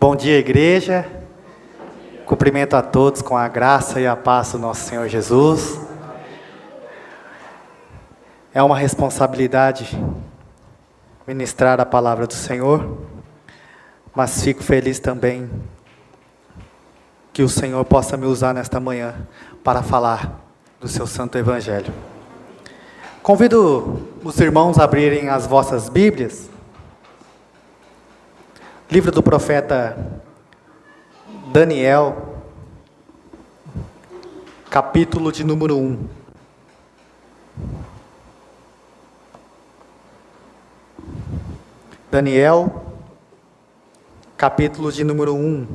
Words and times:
Bom 0.00 0.14
dia, 0.14 0.38
igreja. 0.38 1.04
Cumprimento 2.24 2.74
a 2.74 2.82
todos 2.82 3.20
com 3.20 3.36
a 3.36 3.48
graça 3.48 4.00
e 4.00 4.06
a 4.06 4.14
paz 4.14 4.52
do 4.52 4.58
nosso 4.60 4.88
Senhor 4.88 5.08
Jesus. 5.08 5.76
É 8.54 8.62
uma 8.62 8.78
responsabilidade 8.78 10.00
ministrar 11.26 11.80
a 11.80 11.84
palavra 11.84 12.28
do 12.28 12.32
Senhor, 12.32 12.96
mas 14.14 14.40
fico 14.40 14.62
feliz 14.62 15.00
também 15.00 15.50
que 17.32 17.42
o 17.42 17.48
Senhor 17.48 17.84
possa 17.84 18.16
me 18.16 18.26
usar 18.26 18.54
nesta 18.54 18.78
manhã 18.78 19.26
para 19.64 19.82
falar 19.82 20.40
do 20.78 20.86
seu 20.86 21.08
santo 21.08 21.36
evangelho. 21.38 21.92
Convido 23.20 24.06
os 24.22 24.38
irmãos 24.38 24.78
a 24.78 24.84
abrirem 24.84 25.28
as 25.28 25.44
vossas 25.44 25.88
Bíblias. 25.88 26.48
Livro 28.90 29.12
do 29.12 29.22
profeta 29.22 30.22
Daniel, 31.52 32.40
capítulo 34.70 35.30
de 35.30 35.44
número 35.44 35.76
1. 35.76 36.08
Daniel, 42.10 42.82
capítulo 44.38 44.90
de 44.90 45.04
número 45.04 45.34
1. 45.34 45.68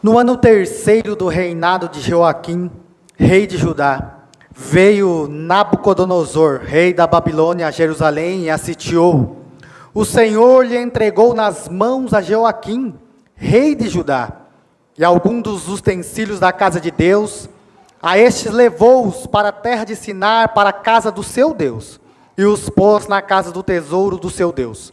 No 0.00 0.16
ano 0.16 0.36
terceiro 0.36 1.16
do 1.16 1.26
reinado 1.26 1.88
de 1.88 2.08
Joaquim, 2.08 2.70
rei 3.16 3.46
de 3.46 3.56
Judá, 3.56 4.16
veio 4.50 5.26
Nabucodonosor, 5.28 6.60
rei 6.62 6.92
da 6.92 7.06
Babilônia, 7.06 7.66
a 7.66 7.70
Jerusalém 7.70 8.44
e 8.44 8.50
a 8.50 8.58
sitiou. 8.58 9.42
O 9.92 10.04
Senhor 10.04 10.64
lhe 10.64 10.76
entregou 10.76 11.34
nas 11.34 11.68
mãos 11.68 12.12
a 12.12 12.20
Joaquim, 12.20 12.94
rei 13.34 13.74
de 13.74 13.88
Judá, 13.88 14.32
e 14.96 15.04
alguns 15.04 15.42
dos 15.42 15.68
utensílios 15.68 16.38
da 16.38 16.52
casa 16.52 16.80
de 16.80 16.90
Deus. 16.90 17.48
A 18.02 18.18
estes 18.18 18.52
levou-os 18.52 19.26
para 19.26 19.48
a 19.48 19.52
terra 19.52 19.84
de 19.84 19.96
Sinar, 19.96 20.52
para 20.54 20.68
a 20.68 20.72
casa 20.72 21.10
do 21.10 21.22
seu 21.22 21.54
Deus, 21.54 21.98
e 22.36 22.44
os 22.44 22.68
pôs 22.68 23.08
na 23.08 23.22
casa 23.22 23.50
do 23.50 23.62
tesouro 23.62 24.18
do 24.18 24.28
seu 24.28 24.52
Deus. 24.52 24.92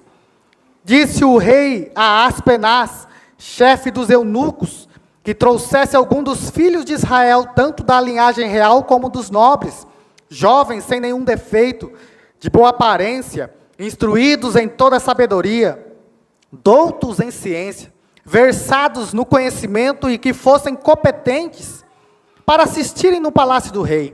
Disse 0.85 1.23
o 1.23 1.37
rei 1.37 1.91
a 1.95 2.25
Aspenaz, 2.25 3.07
chefe 3.37 3.91
dos 3.91 4.09
eunucos, 4.09 4.87
que 5.23 5.33
trouxesse 5.33 5.95
algum 5.95 6.21
dos 6.21 6.49
filhos 6.49 6.83
de 6.83 6.93
Israel, 6.93 7.47
tanto 7.55 7.81
da 7.81 7.99
linhagem 8.01 8.49
real 8.49 8.83
como 8.83 9.09
dos 9.09 9.29
nobres, 9.29 9.87
jovens 10.27 10.83
sem 10.83 10.99
nenhum 10.99 11.23
defeito, 11.23 11.91
de 12.39 12.49
boa 12.49 12.69
aparência, 12.69 13.53
instruídos 13.79 14.57
em 14.57 14.67
toda 14.67 14.99
sabedoria, 14.99 15.81
doutos 16.51 17.21
em 17.21 17.31
ciência, 17.31 17.93
versados 18.25 19.13
no 19.13 19.25
conhecimento 19.25 20.09
e 20.09 20.17
que 20.17 20.33
fossem 20.33 20.75
competentes 20.75 21.85
para 22.45 22.63
assistirem 22.63 23.21
no 23.21 23.31
palácio 23.31 23.71
do 23.71 23.81
rei, 23.81 24.13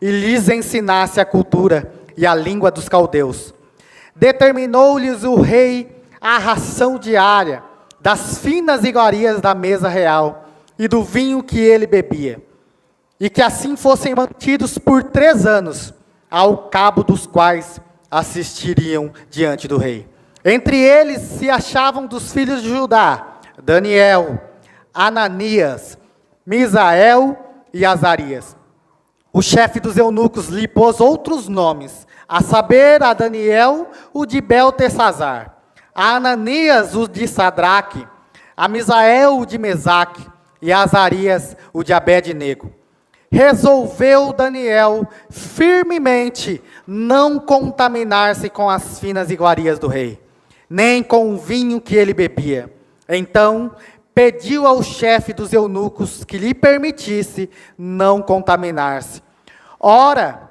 e 0.00 0.10
lhes 0.10 0.48
ensinasse 0.48 1.20
a 1.20 1.24
cultura 1.26 1.92
e 2.16 2.26
a 2.26 2.34
língua 2.34 2.70
dos 2.70 2.88
caldeus. 2.88 3.52
Determinou-lhes 4.14 5.22
o 5.22 5.34
rei 5.36 5.94
a 6.18 6.38
ração 6.38 6.98
diária 6.98 7.62
das 8.00 8.38
finas 8.38 8.84
iguarias 8.84 9.40
da 9.40 9.54
mesa 9.54 9.88
real 9.88 10.45
e 10.78 10.86
do 10.86 11.02
vinho 11.02 11.42
que 11.42 11.58
ele 11.58 11.86
bebia, 11.86 12.42
e 13.18 13.30
que 13.30 13.42
assim 13.42 13.76
fossem 13.76 14.14
mantidos 14.14 14.78
por 14.78 15.02
três 15.02 15.46
anos, 15.46 15.94
ao 16.30 16.68
cabo 16.68 17.02
dos 17.02 17.26
quais 17.26 17.80
assistiriam 18.10 19.12
diante 19.30 19.66
do 19.66 19.78
rei. 19.78 20.08
Entre 20.44 20.76
eles 20.76 21.22
se 21.22 21.50
achavam 21.50 22.06
dos 22.06 22.32
filhos 22.32 22.62
de 22.62 22.68
Judá, 22.68 23.38
Daniel, 23.62 24.40
Ananias, 24.92 25.98
Misael 26.44 27.36
e 27.72 27.84
Azarias. 27.84 28.56
O 29.32 29.42
chefe 29.42 29.80
dos 29.80 29.96
eunucos 29.96 30.48
lhe 30.48 30.68
pôs 30.68 31.00
outros 31.00 31.48
nomes, 31.48 32.06
a 32.28 32.42
saber, 32.42 33.02
a 33.02 33.12
Daniel, 33.12 33.90
o 34.12 34.24
de 34.24 34.40
Beltesazar, 34.40 35.56
a 35.94 36.16
Ananias, 36.16 36.94
o 36.94 37.06
de 37.06 37.26
Sadraque, 37.26 38.06
a 38.56 38.68
Misael, 38.68 39.38
o 39.38 39.46
de 39.46 39.58
Mesaque, 39.58 40.26
e 40.66 40.72
Azarias, 40.72 41.56
o 41.72 41.84
de 41.84 41.92
Abednego. 41.92 42.72
Resolveu 43.30 44.32
Daniel 44.32 45.06
firmemente 45.30 46.60
não 46.84 47.38
contaminar-se 47.38 48.50
com 48.50 48.68
as 48.68 48.98
finas 48.98 49.30
iguarias 49.30 49.78
do 49.78 49.86
rei, 49.86 50.20
nem 50.68 51.04
com 51.04 51.32
o 51.32 51.38
vinho 51.38 51.80
que 51.80 51.94
ele 51.94 52.12
bebia. 52.12 52.68
Então 53.08 53.76
pediu 54.12 54.66
ao 54.66 54.82
chefe 54.82 55.32
dos 55.32 55.52
eunucos 55.52 56.24
que 56.24 56.36
lhe 56.36 56.52
permitisse 56.52 57.48
não 57.78 58.20
contaminar-se. 58.20 59.22
Ora, 59.78 60.50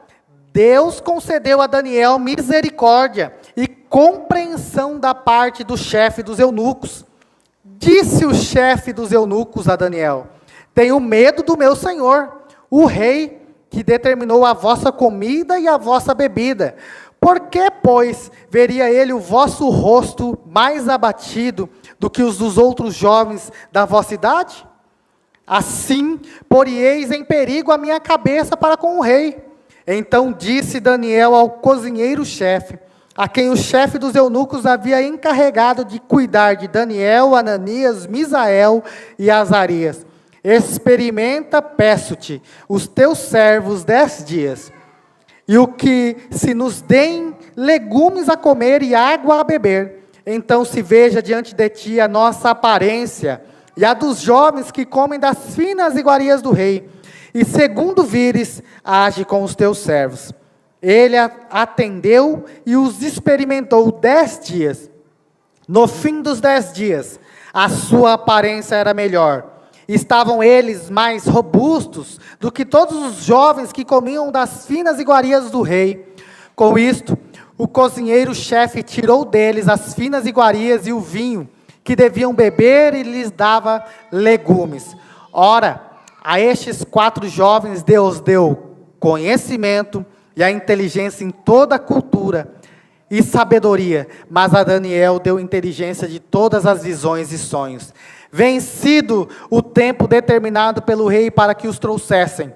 Deus 0.53 1.01
concedeu 1.01 1.59
a 1.59 1.67
Daniel 1.67 2.17
misericórdia 2.19 3.33
e 3.57 3.67
compreensão 3.67 4.97
da 4.97 5.13
parte 5.13 5.61
do 5.65 5.75
chefe 5.75 6.23
dos 6.23 6.39
eunucos 6.39 7.03
Disse 7.67 8.23
o 8.27 8.33
chefe 8.33 8.93
dos 8.93 9.11
eunucos 9.11 9.67
a 9.67 9.75
Daniel: 9.75 10.27
Tenho 10.73 10.99
medo 10.99 11.41
do 11.41 11.57
meu 11.57 11.75
senhor, 11.75 12.43
o 12.69 12.85
rei, 12.85 13.41
que 13.71 13.83
determinou 13.83 14.45
a 14.45 14.53
vossa 14.53 14.91
comida 14.91 15.57
e 15.57 15.67
a 15.67 15.75
vossa 15.75 16.13
bebida. 16.13 16.75
Por 17.19 17.39
que, 17.39 17.71
pois, 17.71 18.31
veria 18.51 18.87
ele 18.91 19.11
o 19.11 19.19
vosso 19.19 19.67
rosto 19.69 20.37
mais 20.45 20.87
abatido 20.87 21.67
do 21.99 22.07
que 22.07 22.21
os 22.21 22.37
dos 22.37 22.55
outros 22.55 22.93
jovens 22.93 23.51
da 23.71 23.83
vossa 23.83 24.13
idade? 24.13 24.63
Assim, 25.47 26.19
porieis 26.47 27.09
em 27.09 27.23
perigo 27.23 27.71
a 27.71 27.79
minha 27.79 27.99
cabeça 27.99 28.55
para 28.55 28.77
com 28.77 28.99
o 28.99 29.01
rei. 29.01 29.43
Então 29.87 30.31
disse 30.31 30.79
Daniel 30.79 31.33
ao 31.33 31.49
cozinheiro-chefe: 31.49 32.77
a 33.15 33.29
quem 33.29 33.49
o 33.49 33.55
chefe 33.55 33.97
dos 33.97 34.13
eunucos 34.13 34.65
havia 34.65 35.01
encarregado 35.01 35.85
de 35.85 35.99
cuidar 35.99 36.55
de 36.55 36.67
Daniel, 36.67 37.33
Ananias, 37.33 38.05
Misael 38.05 38.83
e 39.17 39.31
Azarias. 39.31 40.05
Experimenta, 40.43 41.61
peço-te, 41.61 42.41
os 42.67 42.87
teus 42.87 43.17
servos 43.19 43.83
dez 43.83 44.23
dias, 44.25 44.71
e 45.47 45.57
o 45.57 45.67
que 45.67 46.17
se 46.29 46.53
nos 46.53 46.81
deem 46.81 47.35
legumes 47.55 48.27
a 48.27 48.35
comer 48.35 48.83
e 48.83 48.93
água 48.93 49.39
a 49.39 49.43
beber, 49.43 50.09
então 50.25 50.65
se 50.65 50.81
veja 50.81 51.21
diante 51.21 51.55
de 51.55 51.69
ti 51.69 51.99
a 51.99 52.07
nossa 52.07 52.49
aparência 52.49 53.41
e 53.77 53.85
a 53.85 53.93
dos 53.93 54.19
jovens 54.19 54.71
que 54.71 54.85
comem 54.85 55.19
das 55.19 55.55
finas 55.55 55.95
iguarias 55.95 56.41
do 56.41 56.51
rei, 56.51 56.89
e 57.33 57.45
segundo 57.45 58.03
vires, 58.03 58.61
age 58.83 59.23
com 59.23 59.43
os 59.43 59.55
teus 59.55 59.79
servos. 59.79 60.31
Ele 60.87 61.17
atendeu 61.49 62.45
e 62.63 62.77
os 62.77 63.01
experimentou 63.01 63.91
dez 63.91 64.39
dias. 64.39 64.87
No 65.67 65.87
fim 65.87 66.21
dos 66.21 66.39
dez 66.39 66.71
dias, 66.71 67.19
a 67.51 67.67
sua 67.69 68.13
aparência 68.13 68.75
era 68.75 68.93
melhor. 68.93 69.63
Estavam 69.87 70.43
eles 70.43 70.87
mais 70.91 71.25
robustos 71.25 72.19
do 72.39 72.51
que 72.51 72.63
todos 72.63 73.03
os 73.03 73.25
jovens 73.25 73.71
que 73.71 73.83
comiam 73.83 74.31
das 74.31 74.67
finas 74.67 74.99
iguarias 74.99 75.49
do 75.49 75.63
rei. 75.63 76.13
Com 76.55 76.77
isto, 76.77 77.17
o 77.57 77.67
cozinheiro-chefe 77.67 78.83
tirou 78.83 79.25
deles 79.25 79.67
as 79.67 79.95
finas 79.95 80.27
iguarias 80.27 80.85
e 80.85 80.93
o 80.93 80.99
vinho 80.99 81.49
que 81.83 81.95
deviam 81.95 82.31
beber 82.31 82.93
e 82.93 83.01
lhes 83.01 83.31
dava 83.31 83.83
legumes. 84.11 84.95
Ora, 85.33 85.81
a 86.23 86.39
estes 86.39 86.83
quatro 86.83 87.27
jovens 87.27 87.81
Deus 87.81 88.19
deu 88.19 88.75
conhecimento, 88.99 90.05
e 90.35 90.43
a 90.43 90.51
inteligência 90.51 91.23
em 91.23 91.29
toda 91.29 91.75
a 91.75 91.79
cultura 91.79 92.47
e 93.09 93.21
sabedoria, 93.21 94.07
mas 94.29 94.53
a 94.53 94.63
Daniel 94.63 95.19
deu 95.19 95.39
inteligência 95.39 96.07
de 96.07 96.19
todas 96.19 96.65
as 96.65 96.83
visões 96.83 97.31
e 97.31 97.37
sonhos. 97.37 97.93
Vencido 98.31 99.29
o 99.49 99.61
tempo 99.61 100.07
determinado 100.07 100.81
pelo 100.81 101.07
rei 101.07 101.31
para 101.31 101.55
que 101.55 101.67
os 101.67 101.79
trouxessem, 101.79 102.51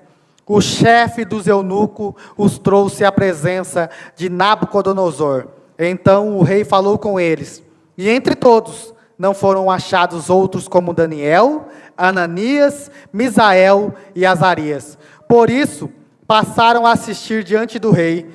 o 0.46 0.60
chefe 0.60 1.24
dos 1.24 1.46
eunucos 1.46 2.16
os 2.36 2.58
trouxe 2.58 3.06
à 3.06 3.12
presença 3.12 3.88
de 4.16 4.30
Nabucodonosor. 4.30 5.48
Então 5.78 6.36
o 6.38 6.42
rei 6.42 6.66
falou 6.66 6.98
com 6.98 7.20
eles, 7.20 7.64
e 7.96 8.10
entre 8.10 8.36
todos 8.36 8.94
não 9.18 9.34
foram 9.34 9.70
achados 9.70 10.30
outros 10.30 10.68
como 10.68 10.94
Daniel, 10.94 11.68
Ananias, 11.96 12.90
Misael 13.14 13.94
e 14.16 14.25
Azarias. 14.25 14.98
Por 15.28 15.50
isso, 15.50 15.90
passaram 16.30 16.86
a 16.86 16.92
assistir 16.92 17.44
diante 17.44 17.80
do 17.80 17.90
rei 17.90 18.30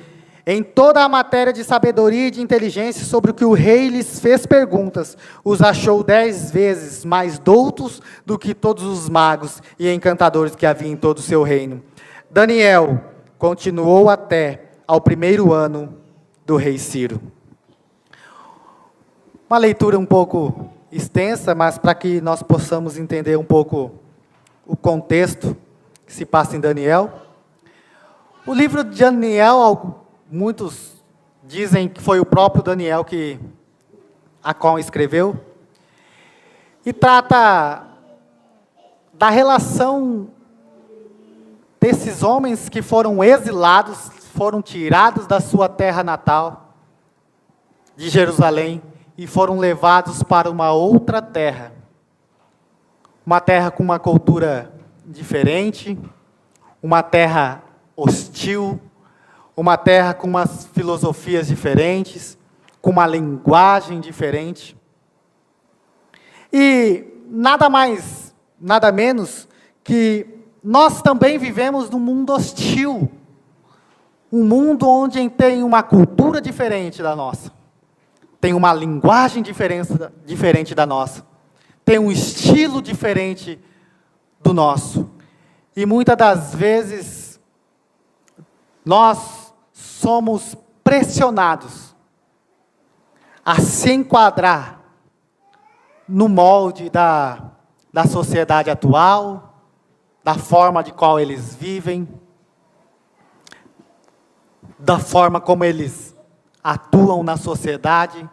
em 0.45 0.61
toda 0.61 1.01
a 1.01 1.07
matéria 1.07 1.53
de 1.53 1.63
sabedoria 1.63 2.27
e 2.27 2.31
de 2.31 2.41
inteligência 2.41 3.05
sobre 3.05 3.31
o 3.31 3.33
que 3.33 3.45
o 3.45 3.53
rei 3.53 3.87
lhes 3.87 4.19
fez 4.19 4.45
perguntas, 4.45 5.17
os 5.45 5.61
achou 5.61 6.03
dez 6.03 6.51
vezes 6.51 7.05
mais 7.05 7.39
doutos 7.39 8.01
do 8.25 8.37
que 8.37 8.53
todos 8.53 8.83
os 8.83 9.07
magos 9.07 9.63
e 9.79 9.89
encantadores 9.89 10.57
que 10.57 10.65
havia 10.65 10.89
em 10.89 10.97
todo 10.97 11.19
o 11.19 11.21
seu 11.21 11.41
reino. 11.41 11.81
Daniel, 12.29 12.99
continuou 13.37 14.09
até 14.09 14.71
ao 14.85 14.99
primeiro 14.99 15.53
ano 15.53 15.95
do 16.45 16.57
rei 16.57 16.77
Ciro. 16.77 17.21
Uma 19.49 19.57
leitura 19.57 19.97
um 19.97 20.05
pouco 20.05 20.69
extensa, 20.91 21.55
mas 21.55 21.77
para 21.77 21.95
que 21.95 22.19
nós 22.19 22.43
possamos 22.43 22.97
entender 22.97 23.37
um 23.37 23.45
pouco 23.45 23.93
o 24.67 24.75
contexto 24.75 25.55
que 26.05 26.11
se 26.11 26.25
passa 26.25 26.57
em 26.57 26.59
Daniel. 26.59 27.24
O 28.47 28.53
livro 28.53 28.83
de 28.83 28.99
Daniel, 28.99 30.05
muitos 30.31 31.03
dizem 31.43 31.89
que 31.89 31.99
foi 31.99 32.19
o 32.19 32.25
próprio 32.25 32.61
Daniel 32.61 33.03
que 33.03 33.39
a 34.43 34.53
qual 34.53 34.77
escreveu, 34.77 35.43
e 36.85 36.93
trata 36.93 37.87
da 39.11 39.31
relação 39.31 40.29
desses 41.81 42.21
homens 42.21 42.69
que 42.69 42.83
foram 42.83 43.23
exilados, 43.23 44.11
foram 44.35 44.61
tirados 44.61 45.25
da 45.25 45.39
sua 45.39 45.67
terra 45.67 46.03
natal, 46.03 46.75
de 47.95 48.09
Jerusalém, 48.09 48.79
e 49.17 49.25
foram 49.25 49.57
levados 49.57 50.21
para 50.21 50.51
uma 50.51 50.71
outra 50.71 51.19
terra. 51.19 51.71
Uma 53.25 53.41
terra 53.41 53.71
com 53.71 53.81
uma 53.81 53.97
cultura 53.97 54.71
diferente, 55.03 55.97
uma 56.83 57.01
terra 57.01 57.64
hostil, 57.95 58.79
uma 59.55 59.77
terra 59.77 60.13
com 60.13 60.27
umas 60.27 60.67
filosofias 60.73 61.47
diferentes, 61.47 62.37
com 62.81 62.89
uma 62.89 63.07
linguagem 63.07 63.99
diferente. 63.99 64.77
E 66.51 67.05
nada 67.27 67.69
mais, 67.69 68.33
nada 68.59 68.91
menos 68.91 69.47
que 69.83 70.27
nós 70.63 71.01
também 71.01 71.37
vivemos 71.37 71.89
num 71.89 71.99
mundo 71.99 72.33
hostil. 72.33 73.09
Um 74.31 74.43
mundo 74.43 74.87
onde 74.89 75.29
tem 75.29 75.63
uma 75.63 75.83
cultura 75.83 76.41
diferente 76.41 77.01
da 77.01 77.15
nossa. 77.15 77.51
Tem 78.41 78.53
uma 78.53 78.73
linguagem 78.73 79.43
diferente 79.43 80.75
da 80.75 80.85
nossa. 80.85 81.25
Tem 81.85 81.97
um 81.97 82.11
estilo 82.11 82.81
diferente 82.81 83.59
do 84.41 84.53
nosso. 84.53 85.09
E 85.75 85.85
muitas 85.85 86.17
das 86.17 86.55
vezes 86.55 87.24
nós 88.85 89.51
somos 89.73 90.55
pressionados 90.83 91.95
a 93.43 93.59
se 93.59 93.91
enquadrar 93.91 94.79
no 96.07 96.29
molde 96.29 96.89
da, 96.89 97.51
da 97.91 98.05
sociedade 98.05 98.69
atual, 98.69 99.55
da 100.23 100.35
forma 100.35 100.83
de 100.83 100.91
qual 100.91 101.19
eles 101.19 101.55
vivem, 101.55 102.07
da 104.77 104.99
forma 104.99 105.41
como 105.41 105.63
eles 105.63 106.15
atuam 106.63 107.23
na 107.23 107.37
sociedade. 107.37 108.29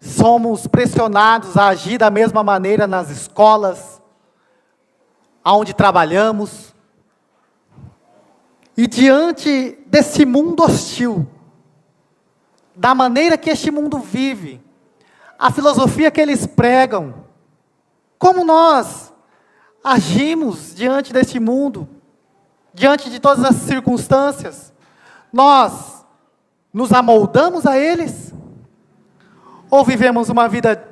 Somos 0.00 0.66
pressionados 0.66 1.56
a 1.56 1.68
agir 1.68 1.96
da 1.96 2.10
mesma 2.10 2.42
maneira 2.42 2.86
nas 2.86 3.08
escolas, 3.08 4.02
aonde 5.42 5.72
trabalhamos, 5.72 6.73
e 8.76 8.86
diante 8.86 9.78
desse 9.86 10.24
mundo 10.24 10.62
hostil, 10.62 11.26
da 12.74 12.94
maneira 12.94 13.38
que 13.38 13.50
este 13.50 13.70
mundo 13.70 13.98
vive, 13.98 14.60
a 15.38 15.50
filosofia 15.50 16.10
que 16.10 16.20
eles 16.20 16.46
pregam, 16.46 17.14
como 18.18 18.44
nós 18.44 19.12
agimos 19.82 20.74
diante 20.74 21.12
deste 21.12 21.38
mundo, 21.38 21.88
diante 22.72 23.10
de 23.10 23.20
todas 23.20 23.44
as 23.44 23.56
circunstâncias, 23.56 24.72
nós 25.32 26.04
nos 26.72 26.92
amoldamos 26.92 27.66
a 27.66 27.78
eles? 27.78 28.34
Ou 29.70 29.84
vivemos 29.84 30.28
uma 30.28 30.48
vida 30.48 30.88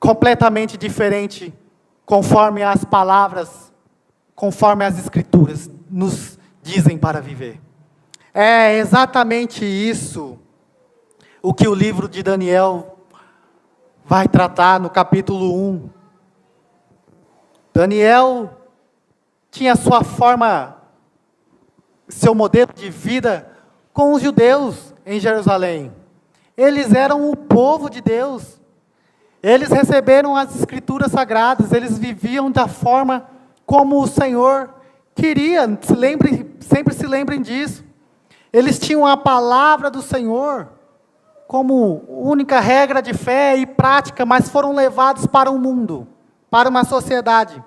completamente 0.00 0.76
diferente, 0.76 1.54
conforme 2.04 2.62
as 2.62 2.84
palavras, 2.84 3.72
conforme 4.34 4.84
as 4.84 4.98
Escrituras 4.98 5.70
nos 5.88 6.35
dizem 6.66 6.98
para 6.98 7.20
viver. 7.20 7.60
É 8.34 8.76
exatamente 8.76 9.64
isso 9.64 10.36
o 11.40 11.54
que 11.54 11.68
o 11.68 11.74
livro 11.74 12.08
de 12.08 12.22
Daniel 12.22 12.98
vai 14.04 14.26
tratar 14.26 14.80
no 14.80 14.90
capítulo 14.90 15.54
1. 15.70 15.88
Daniel 17.72 18.50
tinha 19.50 19.76
sua 19.76 20.02
forma, 20.02 20.76
seu 22.08 22.34
modelo 22.34 22.72
de 22.74 22.90
vida 22.90 23.48
com 23.92 24.12
os 24.12 24.20
judeus 24.20 24.92
em 25.06 25.20
Jerusalém. 25.20 25.92
Eles 26.56 26.92
eram 26.92 27.30
o 27.30 27.36
povo 27.36 27.88
de 27.88 28.00
Deus. 28.00 28.60
Eles 29.42 29.68
receberam 29.68 30.34
as 30.34 30.56
escrituras 30.56 31.12
sagradas, 31.12 31.72
eles 31.72 31.96
viviam 31.96 32.50
da 32.50 32.66
forma 32.66 33.28
como 33.64 34.02
o 34.02 34.06
Senhor 34.06 34.74
queria, 35.16 35.66
se 35.80 35.96
sempre 36.66 36.94
se 36.94 37.06
lembrem 37.06 37.40
disso. 37.40 37.84
Eles 38.52 38.78
tinham 38.78 39.06
a 39.06 39.16
palavra 39.16 39.90
do 39.90 40.02
Senhor 40.02 40.68
como 41.46 42.04
única 42.08 42.58
regra 42.60 43.00
de 43.00 43.14
fé 43.14 43.56
e 43.56 43.66
prática, 43.66 44.26
mas 44.26 44.48
foram 44.48 44.74
levados 44.74 45.26
para 45.26 45.50
um 45.50 45.58
mundo, 45.58 46.06
para 46.50 46.68
uma 46.68 46.84
sociedade, 46.84 47.62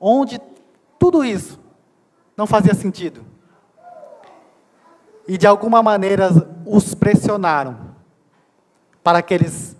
onde 0.00 0.40
tudo 0.98 1.24
isso 1.24 1.58
não 2.36 2.46
fazia 2.46 2.74
sentido. 2.74 3.24
E 5.26 5.36
de 5.36 5.46
alguma 5.46 5.82
maneira 5.82 6.30
os 6.64 6.94
pressionaram 6.94 7.88
para 9.02 9.20
que 9.20 9.34
eles 9.34 9.76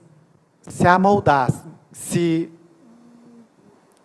se 0.62 0.86
amoldassem, 0.86 1.72
se 1.92 2.52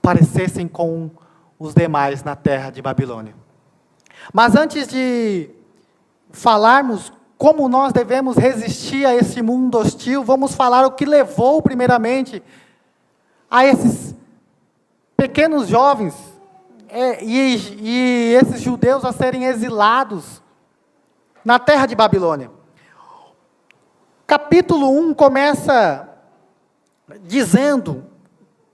parecessem 0.01 0.67
com 0.67 1.09
os 1.57 1.73
demais 1.73 2.23
na 2.23 2.35
terra 2.35 2.69
de 2.69 2.81
Babilônia. 2.81 3.42
Mas 4.31 4.55
antes 4.55 4.87
de 4.87 5.49
falarmos 6.31 7.11
como 7.37 7.67
nós 7.67 7.91
devemos 7.91 8.37
resistir 8.37 9.05
a 9.05 9.13
esse 9.13 9.41
mundo 9.41 9.77
hostil, 9.77 10.23
vamos 10.23 10.55
falar 10.55 10.85
o 10.85 10.91
que 10.91 11.05
levou, 11.05 11.61
primeiramente, 11.61 12.41
a 13.49 13.65
esses 13.65 14.15
pequenos 15.17 15.67
jovens 15.67 16.15
é, 16.87 17.23
e, 17.23 17.55
e 17.81 18.33
esses 18.35 18.61
judeus 18.61 19.03
a 19.03 19.11
serem 19.11 19.45
exilados 19.45 20.41
na 21.43 21.59
terra 21.59 21.85
de 21.85 21.95
Babilônia. 21.95 22.49
Capítulo 24.25 24.89
1 24.97 25.13
começa 25.13 26.07
dizendo 27.23 28.05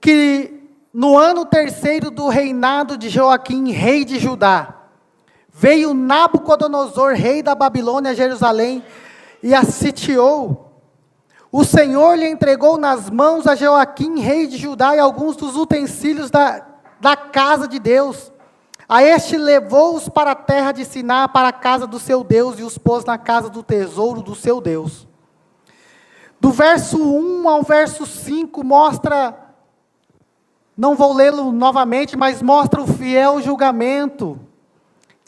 que 0.00 0.68
no 0.92 1.18
ano 1.18 1.44
terceiro 1.44 2.10
do 2.10 2.28
reinado 2.28 2.96
de 2.96 3.08
Joaquim, 3.08 3.70
rei 3.72 4.04
de 4.04 4.18
Judá, 4.18 4.79
veio 5.52 5.94
Nabucodonosor, 5.94 7.14
rei 7.14 7.42
da 7.42 7.54
Babilônia, 7.54 8.12
a 8.12 8.14
Jerusalém, 8.14 8.82
e 9.42 9.54
a 9.54 9.64
sitiou. 9.64 10.72
O 11.52 11.64
Senhor 11.64 12.16
lhe 12.16 12.28
entregou 12.28 12.78
nas 12.78 13.10
mãos 13.10 13.46
a 13.46 13.54
Joaquim, 13.54 14.20
rei 14.20 14.46
de 14.46 14.56
Judá, 14.56 14.94
e 14.94 14.98
alguns 14.98 15.36
dos 15.36 15.56
utensílios 15.56 16.30
da, 16.30 16.64
da 17.00 17.16
casa 17.16 17.66
de 17.66 17.78
Deus. 17.78 18.32
A 18.88 19.02
este 19.02 19.36
levou-os 19.36 20.08
para 20.08 20.32
a 20.32 20.36
terra 20.36 20.72
de 20.72 20.84
Siná, 20.84 21.28
para 21.28 21.48
a 21.48 21.52
casa 21.52 21.86
do 21.86 21.98
seu 21.98 22.22
Deus, 22.22 22.58
e 22.58 22.62
os 22.62 22.78
pôs 22.78 23.04
na 23.04 23.18
casa 23.18 23.48
do 23.48 23.62
tesouro 23.62 24.22
do 24.22 24.34
seu 24.34 24.60
Deus. 24.60 25.06
Do 26.40 26.50
verso 26.50 26.96
1 26.96 27.48
ao 27.48 27.62
verso 27.62 28.06
5 28.06 28.64
mostra 28.64 29.36
não 30.76 30.94
vou 30.94 31.12
lê-lo 31.12 31.52
novamente, 31.52 32.16
mas 32.16 32.40
mostra 32.40 32.80
o 32.80 32.86
fiel 32.86 33.42
julgamento 33.42 34.40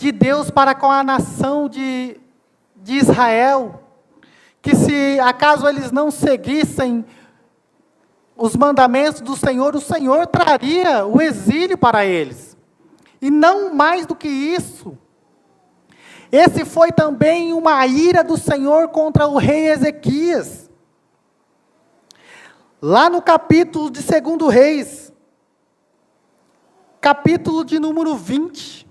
de 0.03 0.11
Deus 0.11 0.51
para 0.51 0.75
com 0.75 0.91
a 0.91 1.05
nação 1.05 1.69
de, 1.69 2.21
de 2.77 2.95
Israel. 2.97 3.85
Que 4.61 4.75
se 4.75 5.19
acaso 5.21 5.67
eles 5.67 5.93
não 5.93 6.11
seguissem 6.11 7.05
os 8.37 8.57
mandamentos 8.57 9.21
do 9.21 9.37
Senhor, 9.37 9.77
o 9.77 9.81
Senhor 9.81 10.27
traria 10.27 11.07
o 11.07 11.23
exílio 11.23 11.79
para 11.79 12.05
eles. 12.05 12.57
E 13.21 13.31
não 13.31 13.73
mais 13.73 14.05
do 14.05 14.17
que 14.17 14.27
isso. 14.27 14.99
Esse 16.31 16.65
foi 16.65 16.91
também 16.91 17.53
uma 17.53 17.87
ira 17.87 18.25
do 18.25 18.37
Senhor 18.37 18.89
contra 18.89 19.27
o 19.29 19.37
rei 19.37 19.69
Ezequias. 19.69 20.69
Lá 22.81 23.09
no 23.09 23.23
capítulo 23.23 23.91
de 23.91 24.01
2 24.03 24.53
Reis, 24.53 25.13
capítulo 27.01 27.65
de 27.65 27.79
número 27.79 28.17
20, 28.17 28.89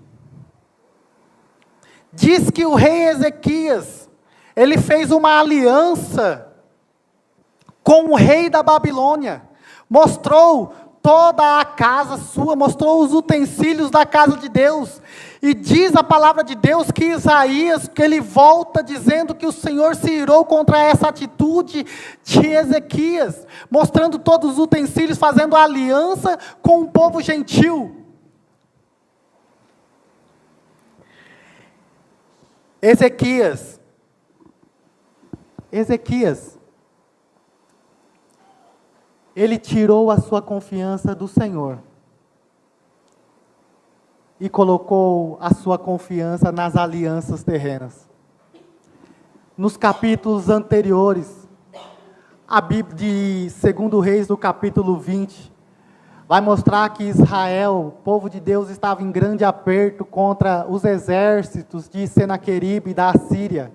diz 2.12 2.50
que 2.50 2.66
o 2.66 2.74
rei 2.74 3.08
Ezequias, 3.08 4.08
ele 4.54 4.78
fez 4.78 5.10
uma 5.10 5.40
aliança 5.40 6.48
com 7.82 8.10
o 8.10 8.14
rei 8.14 8.48
da 8.50 8.62
Babilônia, 8.62 9.42
mostrou 9.88 10.74
toda 11.02 11.58
a 11.58 11.64
casa 11.64 12.16
sua, 12.16 12.54
mostrou 12.54 13.02
os 13.02 13.12
utensílios 13.12 13.90
da 13.90 14.06
casa 14.06 14.36
de 14.36 14.48
Deus, 14.48 15.02
E 15.44 15.54
diz 15.54 15.96
a 15.96 16.04
palavra 16.04 16.44
de 16.44 16.54
Deus 16.54 16.92
que 16.92 17.06
Isaías, 17.06 17.88
que 17.88 18.00
ele 18.00 18.20
volta 18.20 18.80
dizendo 18.80 19.34
que 19.34 19.44
o 19.44 19.50
Senhor 19.50 19.96
se 19.96 20.08
irou 20.08 20.44
contra 20.44 20.78
essa 20.78 21.08
atitude 21.08 21.84
de 22.22 22.46
Ezequias, 22.46 23.44
mostrando 23.68 24.20
todos 24.20 24.52
os 24.52 24.58
utensílios, 24.58 25.18
fazendo 25.18 25.56
aliança 25.56 26.38
com 26.62 26.82
o 26.82 26.88
povo 26.88 27.20
gentil. 27.20 28.01
Ezequias. 32.82 33.80
Ezequias. 35.70 36.58
Ele 39.36 39.56
tirou 39.56 40.10
a 40.10 40.18
sua 40.18 40.42
confiança 40.42 41.14
do 41.14 41.28
Senhor 41.28 41.78
e 44.40 44.48
colocou 44.48 45.38
a 45.40 45.54
sua 45.54 45.78
confiança 45.78 46.50
nas 46.50 46.76
alianças 46.76 47.44
terrenas. 47.44 48.10
Nos 49.56 49.76
capítulos 49.76 50.50
anteriores, 50.50 51.48
a 52.48 52.60
Bíblia 52.60 52.96
de 52.96 53.48
2 53.48 54.04
Reis, 54.04 54.26
no 54.26 54.36
capítulo 54.36 54.98
20, 54.98 55.52
vai 56.32 56.40
mostrar 56.40 56.88
que 56.88 57.04
Israel, 57.04 57.88
o 57.88 58.02
povo 58.02 58.30
de 58.30 58.40
Deus, 58.40 58.70
estava 58.70 59.02
em 59.02 59.12
grande 59.12 59.44
aperto 59.44 60.02
contra 60.02 60.64
os 60.66 60.82
exércitos 60.82 61.90
de 61.90 62.06
Senaqueribe 62.06 62.94
da 62.94 63.10
Assíria. 63.10 63.70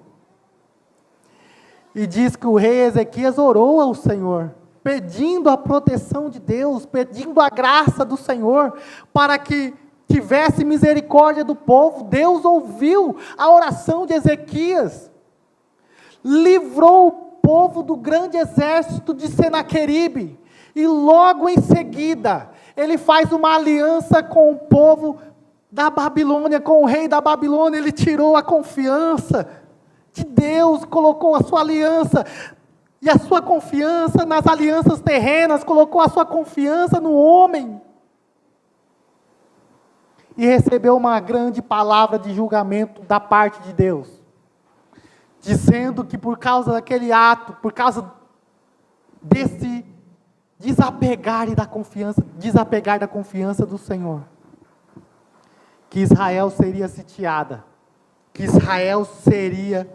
E 1.93 2.07
diz 2.07 2.35
que 2.35 2.47
o 2.47 2.55
rei 2.55 2.81
Ezequias 2.85 3.37
orou 3.37 3.79
ao 3.79 3.93
Senhor, 3.93 4.55
pedindo 4.83 5.51
a 5.51 5.55
proteção 5.55 6.31
de 6.31 6.39
Deus, 6.39 6.83
pedindo 6.83 7.39
a 7.39 7.47
graça 7.47 8.03
do 8.03 8.17
Senhor, 8.17 8.73
para 9.13 9.37
que 9.37 9.75
tivesse 10.11 10.65
misericórdia 10.65 11.43
do 11.43 11.53
povo. 11.53 12.05
Deus 12.05 12.43
ouviu 12.43 13.17
a 13.37 13.51
oração 13.51 14.07
de 14.07 14.13
Ezequias, 14.13 15.11
livrou 16.25 17.07
o 17.07 17.11
povo 17.11 17.83
do 17.83 17.95
grande 17.95 18.35
exército 18.35 19.13
de 19.13 19.27
Senaqueribe, 19.27 20.39
e 20.77 20.85
logo 20.85 21.49
em 21.49 21.59
seguida, 21.59 22.51
ele 22.75 22.99
faz 22.99 23.31
uma 23.31 23.55
aliança 23.55 24.21
com 24.21 24.51
o 24.51 24.55
povo 24.55 25.19
da 25.71 25.89
Babilônia, 25.89 26.61
com 26.61 26.83
o 26.83 26.85
rei 26.85 27.07
da 27.07 27.19
Babilônia, 27.19 27.79
ele 27.79 27.91
tirou 27.91 28.37
a 28.37 28.43
confiança 28.43 29.49
de 30.13 30.23
Deus, 30.23 30.85
colocou 30.85 31.35
a 31.35 31.41
sua 31.41 31.61
aliança, 31.61 32.23
e 33.01 33.09
a 33.09 33.17
sua 33.17 33.41
confiança 33.41 34.23
nas 34.23 34.45
alianças 34.45 35.01
terrenas, 35.01 35.63
colocou 35.63 35.99
a 35.99 36.09
sua 36.09 36.27
confiança 36.27 36.99
no 36.99 37.15
homem. 37.15 37.81
E 40.37 40.45
recebeu 40.45 40.95
uma 40.95 41.19
grande 41.19 41.59
palavra 41.59 42.19
de 42.19 42.35
julgamento 42.35 43.01
da 43.01 43.19
parte 43.19 43.59
de 43.63 43.73
Deus, 43.73 44.07
dizendo 45.41 46.05
que 46.05 46.19
por 46.19 46.37
causa 46.37 46.73
daquele 46.73 47.11
ato, 47.11 47.53
por 47.53 47.73
causa 47.73 48.11
desse 49.23 49.96
desapegar 50.59 51.53
da 51.55 51.65
confiança, 51.65 52.23
desapegar 52.37 52.99
da 52.99 53.07
confiança 53.07 53.65
do 53.65 53.77
Senhor, 53.77 54.23
que 55.89 55.99
Israel 55.99 56.49
seria 56.49 56.87
sitiada, 56.87 57.63
que 58.33 58.43
Israel 58.43 59.05
seria 59.05 59.87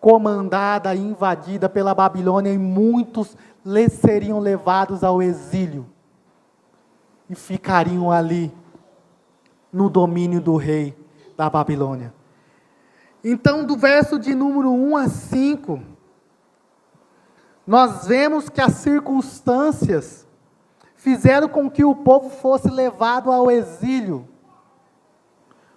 comandada 0.00 0.94
e 0.94 1.00
invadida 1.00 1.68
pela 1.68 1.94
Babilônia 1.94 2.52
e 2.52 2.58
muitos 2.58 3.36
seriam 3.90 4.38
levados 4.38 5.02
ao 5.02 5.20
exílio. 5.20 5.86
E 7.28 7.34
ficariam 7.34 8.10
ali 8.10 8.50
no 9.72 9.90
domínio 9.90 10.40
do 10.40 10.56
rei 10.56 10.96
da 11.36 11.50
Babilônia. 11.50 12.14
Então, 13.22 13.64
do 13.64 13.76
verso 13.76 14.18
de 14.18 14.34
número 14.34 14.70
1 14.70 14.96
a 14.96 15.08
5, 15.08 15.82
nós 17.68 18.06
vemos 18.06 18.48
que 18.48 18.62
as 18.62 18.76
circunstâncias 18.76 20.26
fizeram 20.96 21.46
com 21.50 21.70
que 21.70 21.84
o 21.84 21.94
povo 21.94 22.30
fosse 22.30 22.70
levado 22.70 23.30
ao 23.30 23.50
exílio, 23.50 24.26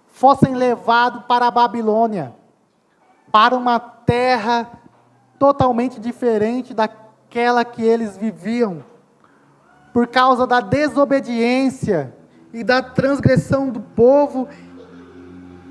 fossem 0.06 0.54
levados 0.54 1.24
para 1.26 1.48
a 1.48 1.50
Babilônia, 1.50 2.34
para 3.30 3.54
uma 3.54 3.78
terra 3.78 4.72
totalmente 5.38 6.00
diferente 6.00 6.72
daquela 6.72 7.62
que 7.62 7.82
eles 7.82 8.16
viviam, 8.16 8.82
por 9.92 10.06
causa 10.06 10.46
da 10.46 10.60
desobediência 10.60 12.16
e 12.54 12.64
da 12.64 12.82
transgressão 12.82 13.68
do 13.68 13.80
povo 13.80 14.48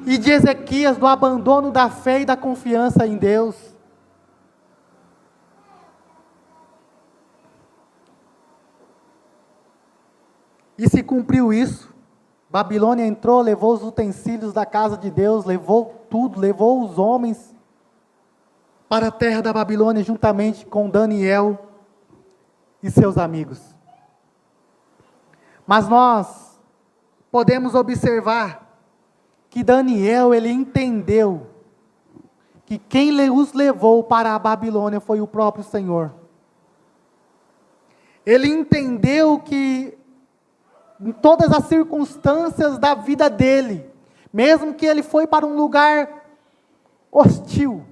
e 0.06 0.20
de 0.20 0.30
Ezequias, 0.30 0.98
do 0.98 1.08
abandono 1.08 1.72
da 1.72 1.90
fé 1.90 2.22
e 2.22 2.26
da 2.26 2.38
confiança 2.38 3.08
em 3.08 3.18
Deus. 3.18 3.71
E 10.82 10.90
se 10.90 11.04
cumpriu 11.04 11.54
isso. 11.54 11.94
Babilônia 12.50 13.06
entrou, 13.06 13.40
levou 13.40 13.76
os 13.76 13.84
utensílios 13.84 14.52
da 14.52 14.66
casa 14.66 14.98
de 14.98 15.12
Deus, 15.12 15.46
levou 15.46 16.08
tudo, 16.10 16.40
levou 16.40 16.84
os 16.84 16.98
homens 16.98 17.56
para 18.90 19.10
a 19.10 19.12
terra 19.12 19.44
da 19.44 19.54
Babilônia, 19.54 20.04
juntamente 20.04 20.66
com 20.66 20.90
Daniel 20.90 21.68
e 22.82 22.90
seus 22.90 23.16
amigos. 23.16 23.62
Mas 25.68 25.88
nós 25.88 26.60
podemos 27.30 27.76
observar 27.76 28.76
que 29.52 29.64
Daniel 29.64 30.34
ele 30.34 30.50
entendeu 30.50 31.46
que 32.66 32.80
quem 32.80 33.30
os 33.30 33.54
levou 33.54 34.04
para 34.04 34.34
a 34.34 34.40
Babilônia 34.40 35.00
foi 35.00 35.22
o 35.22 35.28
próprio 35.28 35.64
Senhor. 35.64 36.12
Ele 38.26 38.48
entendeu 38.48 39.38
que 39.38 40.01
em 41.02 41.12
todas 41.12 41.52
as 41.52 41.66
circunstâncias 41.66 42.78
da 42.78 42.94
vida 42.94 43.30
dele, 43.30 43.90
mesmo 44.32 44.74
que 44.74 44.86
ele 44.86 45.02
foi 45.02 45.26
para 45.26 45.46
um 45.46 45.56
lugar 45.56 46.08
hostil, 47.12 47.84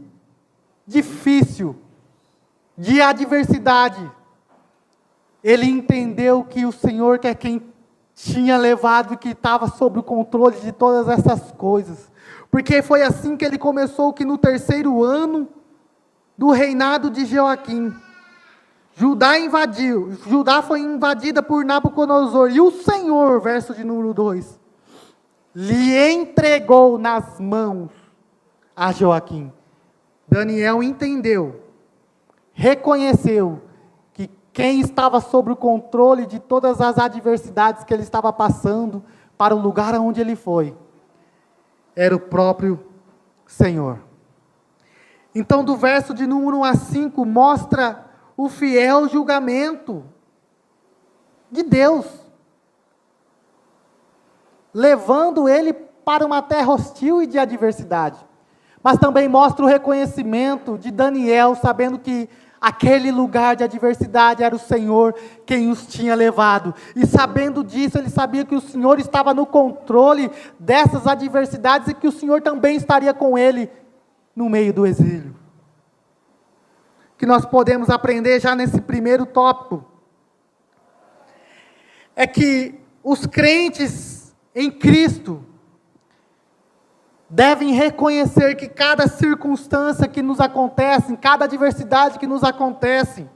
difícil, 0.85 1.75
de 2.77 3.01
adversidade, 3.01 4.09
ele 5.43 5.65
entendeu 5.65 6.43
que 6.43 6.65
o 6.65 6.71
Senhor 6.71 7.19
quer 7.19 7.35
quem 7.35 7.61
tinha 8.13 8.57
levado 8.57 9.13
e 9.13 9.17
que 9.17 9.29
estava 9.29 9.67
sob 9.67 9.99
o 9.99 10.03
controle 10.03 10.59
de 10.59 10.71
todas 10.71 11.07
essas 11.07 11.51
coisas. 11.51 12.11
Porque 12.51 12.81
foi 12.81 13.01
assim 13.01 13.37
que 13.37 13.45
ele 13.45 13.57
começou, 13.57 14.13
que 14.13 14.25
no 14.25 14.37
terceiro 14.37 15.03
ano 15.03 15.47
do 16.37 16.51
reinado 16.51 17.09
de 17.09 17.25
Joaquim, 17.25 17.93
Judá 18.99 19.39
invadiu, 19.39 20.11
Judá 20.27 20.61
foi 20.61 20.81
invadida 20.81 21.41
por 21.41 21.63
Nabucodonosor, 21.63 22.51
e 22.51 22.59
o 22.59 22.69
Senhor, 22.69 23.39
verso 23.39 23.73
de 23.73 23.81
número 23.81 24.13
2, 24.13 24.59
lhe 25.55 26.11
entregou 26.11 26.97
nas 26.97 27.39
mãos 27.39 27.91
a 28.75 28.91
Joaquim. 28.91 29.53
Daniel 30.27 30.83
entendeu, 30.83 31.63
reconheceu 32.51 33.61
quem 34.51 34.81
estava 34.81 35.21
sob 35.21 35.53
o 35.53 35.55
controle 35.55 36.25
de 36.25 36.37
todas 36.37 36.81
as 36.81 36.97
adversidades 36.97 37.85
que 37.85 37.93
ele 37.93 38.03
estava 38.03 38.33
passando 38.33 39.01
para 39.37 39.55
o 39.55 39.61
lugar 39.61 39.95
aonde 39.95 40.19
ele 40.19 40.35
foi, 40.35 40.75
era 41.95 42.13
o 42.13 42.19
próprio 42.19 42.77
Senhor. 43.47 43.99
Então, 45.33 45.63
do 45.63 45.77
verso 45.77 46.13
de 46.13 46.27
número 46.27 46.57
1 46.57 46.63
a 46.65 46.73
5, 46.73 47.25
mostra 47.25 48.08
o 48.39 48.47
fiel 48.47 49.09
julgamento 49.09 50.05
de 51.51 51.61
Deus, 51.61 52.05
levando 54.73 55.49
ele 55.49 55.73
para 55.73 56.25
uma 56.25 56.41
terra 56.41 56.71
hostil 56.71 57.21
e 57.21 57.27
de 57.27 57.37
adversidade. 57.37 58.17
Mas 58.81 58.97
também 58.97 59.27
mostra 59.27 59.65
o 59.65 59.67
reconhecimento 59.67 60.77
de 60.77 60.89
Daniel, 60.89 61.53
sabendo 61.53 61.99
que 61.99 62.29
Aquele 62.61 63.09
lugar 63.09 63.55
de 63.55 63.63
adversidade 63.63 64.43
era 64.43 64.53
o 64.53 64.59
Senhor 64.59 65.15
quem 65.45 65.71
os 65.71 65.87
tinha 65.87 66.13
levado. 66.13 66.75
E 66.93 67.07
sabendo 67.07 67.63
disso, 67.63 67.97
ele 67.97 68.09
sabia 68.09 68.43
que 68.43 68.53
o 68.53 68.59
Senhor 68.59 68.99
estava 68.99 69.33
no 69.33 69.45
controle 69.45 70.29
dessas 70.59 71.07
adversidades 71.07 71.87
e 71.87 71.93
que 71.93 72.05
o 72.05 72.11
Senhor 72.11 72.41
também 72.41 72.75
estaria 72.75 73.13
com 73.13 73.37
ele 73.37 73.71
no 74.35 74.49
meio 74.49 74.73
do 74.73 74.85
exílio. 74.85 75.38
Que 77.19 77.27
nós 77.27 77.45
podemos 77.45 77.91
aprender 77.91 78.39
já 78.39 78.55
nesse 78.55 78.81
primeiro 78.81 79.27
tópico. 79.27 79.85
É 82.15 82.25
que 82.25 82.79
os 83.03 83.27
crentes 83.27 84.35
em 84.55 84.71
Cristo 84.71 85.45
devem 87.29 87.73
reconhecer 87.73 88.55
que 88.55 88.67
cada 88.67 89.07
circunstância 89.07 90.07
que 90.07 90.23
nos 90.23 90.39
acontece, 90.39 91.15
cada 91.17 91.45
adversidade 91.45 92.17
que 92.17 92.25
nos 92.25 92.43
acontece, 92.43 93.29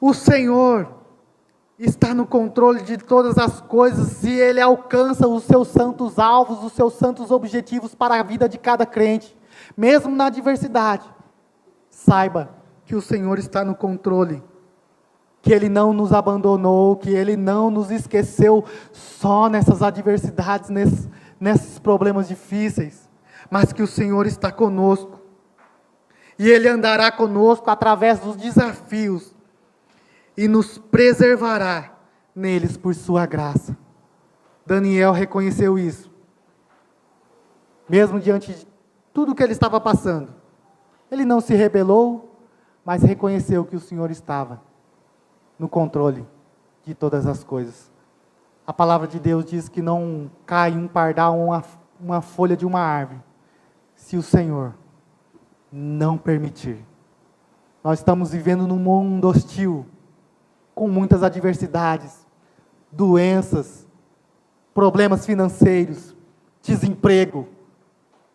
o 0.00 0.14
Senhor 0.14 0.94
está 1.78 2.14
no 2.14 2.26
controle 2.26 2.82
de 2.82 2.96
todas 2.96 3.36
as 3.36 3.60
coisas 3.60 4.22
e 4.22 4.30
ele 4.30 4.60
alcança 4.60 5.26
os 5.26 5.44
seus 5.44 5.68
santos 5.68 6.18
alvos, 6.18 6.62
os 6.62 6.72
seus 6.72 6.94
santos 6.94 7.30
objetivos 7.30 7.94
para 7.94 8.18
a 8.18 8.22
vida 8.22 8.48
de 8.48 8.56
cada 8.56 8.86
crente, 8.86 9.36
mesmo 9.76 10.14
na 10.14 10.26
adversidade. 10.26 11.04
Saiba 11.90 12.50
que 12.84 12.94
o 12.94 13.02
Senhor 13.02 13.38
está 13.38 13.64
no 13.64 13.74
controle, 13.74 14.42
que 15.42 15.52
ele 15.52 15.68
não 15.68 15.92
nos 15.92 16.12
abandonou, 16.12 16.96
que 16.96 17.10
ele 17.10 17.36
não 17.36 17.70
nos 17.70 17.90
esqueceu 17.90 18.64
só 18.92 19.48
nessas 19.48 19.82
adversidades, 19.82 20.70
nesses, 20.70 21.08
nesses 21.38 21.78
problemas 21.78 22.28
difíceis, 22.28 23.08
mas 23.50 23.72
que 23.72 23.82
o 23.82 23.86
Senhor 23.86 24.26
está 24.26 24.50
conosco. 24.50 25.20
E 26.38 26.48
ele 26.48 26.68
andará 26.68 27.10
conosco 27.10 27.70
através 27.70 28.20
dos 28.20 28.36
desafios 28.36 29.34
e 30.36 30.46
nos 30.46 30.76
preservará 30.76 31.94
neles 32.34 32.76
por 32.76 32.94
sua 32.94 33.24
graça. 33.24 33.76
Daniel 34.66 35.12
reconheceu 35.12 35.78
isso. 35.78 36.10
Mesmo 37.88 38.20
diante 38.20 38.52
de 38.52 38.66
tudo 39.16 39.34
que 39.34 39.42
ele 39.42 39.52
estava 39.52 39.80
passando. 39.80 40.28
Ele 41.10 41.24
não 41.24 41.40
se 41.40 41.54
rebelou, 41.54 42.36
mas 42.84 43.02
reconheceu 43.02 43.64
que 43.64 43.74
o 43.74 43.80
Senhor 43.80 44.10
estava 44.10 44.60
no 45.58 45.70
controle 45.70 46.26
de 46.84 46.94
todas 46.94 47.26
as 47.26 47.42
coisas. 47.42 47.90
A 48.66 48.74
palavra 48.74 49.08
de 49.08 49.18
Deus 49.18 49.46
diz 49.46 49.70
que 49.70 49.80
não 49.80 50.30
cai 50.44 50.72
um 50.76 50.86
pardal 50.86 51.38
ou 51.38 51.46
uma, 51.46 51.64
uma 51.98 52.20
folha 52.20 52.54
de 52.54 52.66
uma 52.66 52.80
árvore, 52.80 53.22
se 53.94 54.18
o 54.18 54.22
Senhor 54.22 54.74
não 55.72 56.18
permitir. 56.18 56.84
Nós 57.82 58.00
estamos 58.00 58.32
vivendo 58.32 58.66
num 58.66 58.78
mundo 58.78 59.28
hostil, 59.28 59.86
com 60.74 60.88
muitas 60.88 61.22
adversidades, 61.22 62.26
doenças, 62.92 63.88
problemas 64.74 65.24
financeiros, 65.24 66.14
desemprego, 66.60 67.55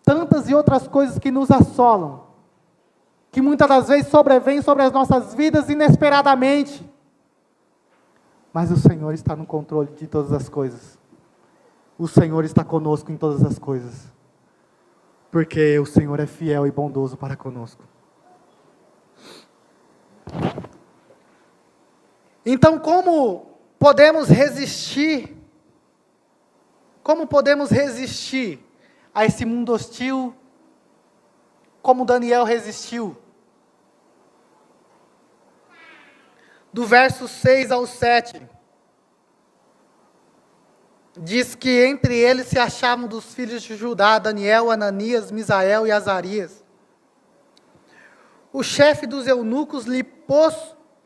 tantas 0.03 0.49
e 0.49 0.55
outras 0.55 0.87
coisas 0.87 1.17
que 1.17 1.31
nos 1.31 1.49
assolam, 1.51 2.23
que 3.31 3.41
muitas 3.41 3.67
das 3.67 3.87
vezes 3.87 4.07
sobrevêm 4.07 4.61
sobre 4.61 4.83
as 4.83 4.91
nossas 4.91 5.33
vidas 5.33 5.69
inesperadamente. 5.69 6.89
Mas 8.53 8.69
o 8.71 8.77
Senhor 8.77 9.13
está 9.13 9.35
no 9.35 9.45
controle 9.45 9.91
de 9.93 10.07
todas 10.07 10.33
as 10.33 10.49
coisas. 10.49 10.99
O 11.97 12.07
Senhor 12.07 12.43
está 12.43 12.63
conosco 12.63 13.11
em 13.11 13.17
todas 13.17 13.43
as 13.43 13.57
coisas. 13.57 14.11
Porque 15.31 15.79
o 15.79 15.85
Senhor 15.85 16.19
é 16.19 16.25
fiel 16.25 16.67
e 16.67 16.71
bondoso 16.71 17.15
para 17.15 17.37
conosco. 17.37 17.83
Então, 22.45 22.77
como 22.77 23.45
podemos 23.79 24.27
resistir? 24.27 25.37
Como 27.01 27.25
podemos 27.25 27.69
resistir 27.69 28.59
a 29.13 29.25
esse 29.25 29.45
mundo 29.45 29.73
hostil? 29.73 30.35
Como 31.81 32.05
Daniel 32.05 32.43
resistiu? 32.43 33.17
Do 36.73 36.85
verso 36.85 37.27
6 37.27 37.71
ao 37.71 37.85
7, 37.85 38.41
diz 41.17 41.53
que 41.53 41.85
entre 41.85 42.17
eles 42.17 42.47
se 42.47 42.57
achavam 42.57 43.07
dos 43.07 43.33
filhos 43.33 43.61
de 43.61 43.75
Judá 43.75 44.17
Daniel, 44.19 44.71
Ananias, 44.71 45.31
Misael 45.31 45.85
e 45.85 45.91
Azarias. 45.91 46.63
O 48.53 48.63
chefe 48.63 49.05
dos 49.05 49.27
eunucos 49.27 49.85
lhe 49.85 50.03
pôs 50.03 50.55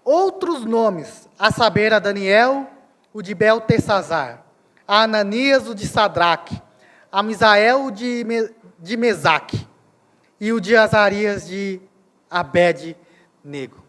outros 0.03 0.65
nomes, 0.65 1.27
a 1.37 1.51
saber, 1.51 1.93
a 1.93 1.99
Daniel, 1.99 2.67
o 3.11 3.21
de 3.21 3.33
Beltesazar, 3.33 4.45
a 4.87 5.01
Ananias, 5.01 5.67
o 5.67 5.73
de 5.73 5.87
Sadraque, 5.87 6.61
a 7.15 7.23
Misael, 7.23 7.91
de, 7.91 8.25
Me, 8.25 8.53
de 8.77 8.97
Mesaque, 8.97 9.65
e 10.37 10.51
o 10.51 10.59
de 10.59 10.75
Azarias, 10.75 11.47
de 11.47 11.79
Abed-Nego. 12.29 13.81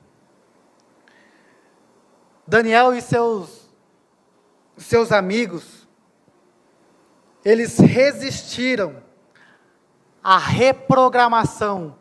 Daniel 2.47 2.95
e 2.95 3.03
seus, 3.03 3.69
seus 4.77 5.11
amigos, 5.11 5.89
eles 7.45 7.81
resistiram 7.81 9.03
à 10.23 10.39
reprogramação 10.39 11.97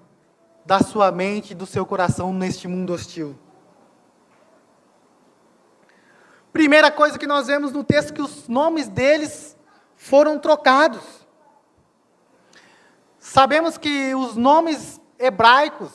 da 0.63 0.79
sua 0.81 1.11
mente 1.11 1.53
e 1.53 1.55
do 1.55 1.65
seu 1.65 1.87
coração 1.87 2.31
neste 2.31 2.67
mundo 2.67 2.93
hostil. 2.93 3.35
Primeira 6.53 6.91
coisa 6.91 7.17
que 7.17 7.25
nós 7.25 7.47
vemos 7.47 7.71
no 7.71 7.83
texto 7.83 8.13
que 8.13 8.21
os 8.21 8.47
nomes 8.47 8.87
deles 8.87 9.55
foram 9.95 10.37
trocados. 10.37 11.14
Sabemos 13.25 13.75
que 13.75 14.13
os 14.13 14.35
nomes 14.35 15.01
hebraicos, 15.17 15.91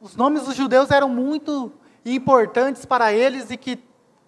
os 0.00 0.14
nomes 0.14 0.44
dos 0.44 0.54
judeus 0.54 0.88
eram 0.88 1.08
muito 1.08 1.72
importantes 2.04 2.86
para 2.86 3.12
eles 3.12 3.50
e 3.50 3.56
que 3.56 3.82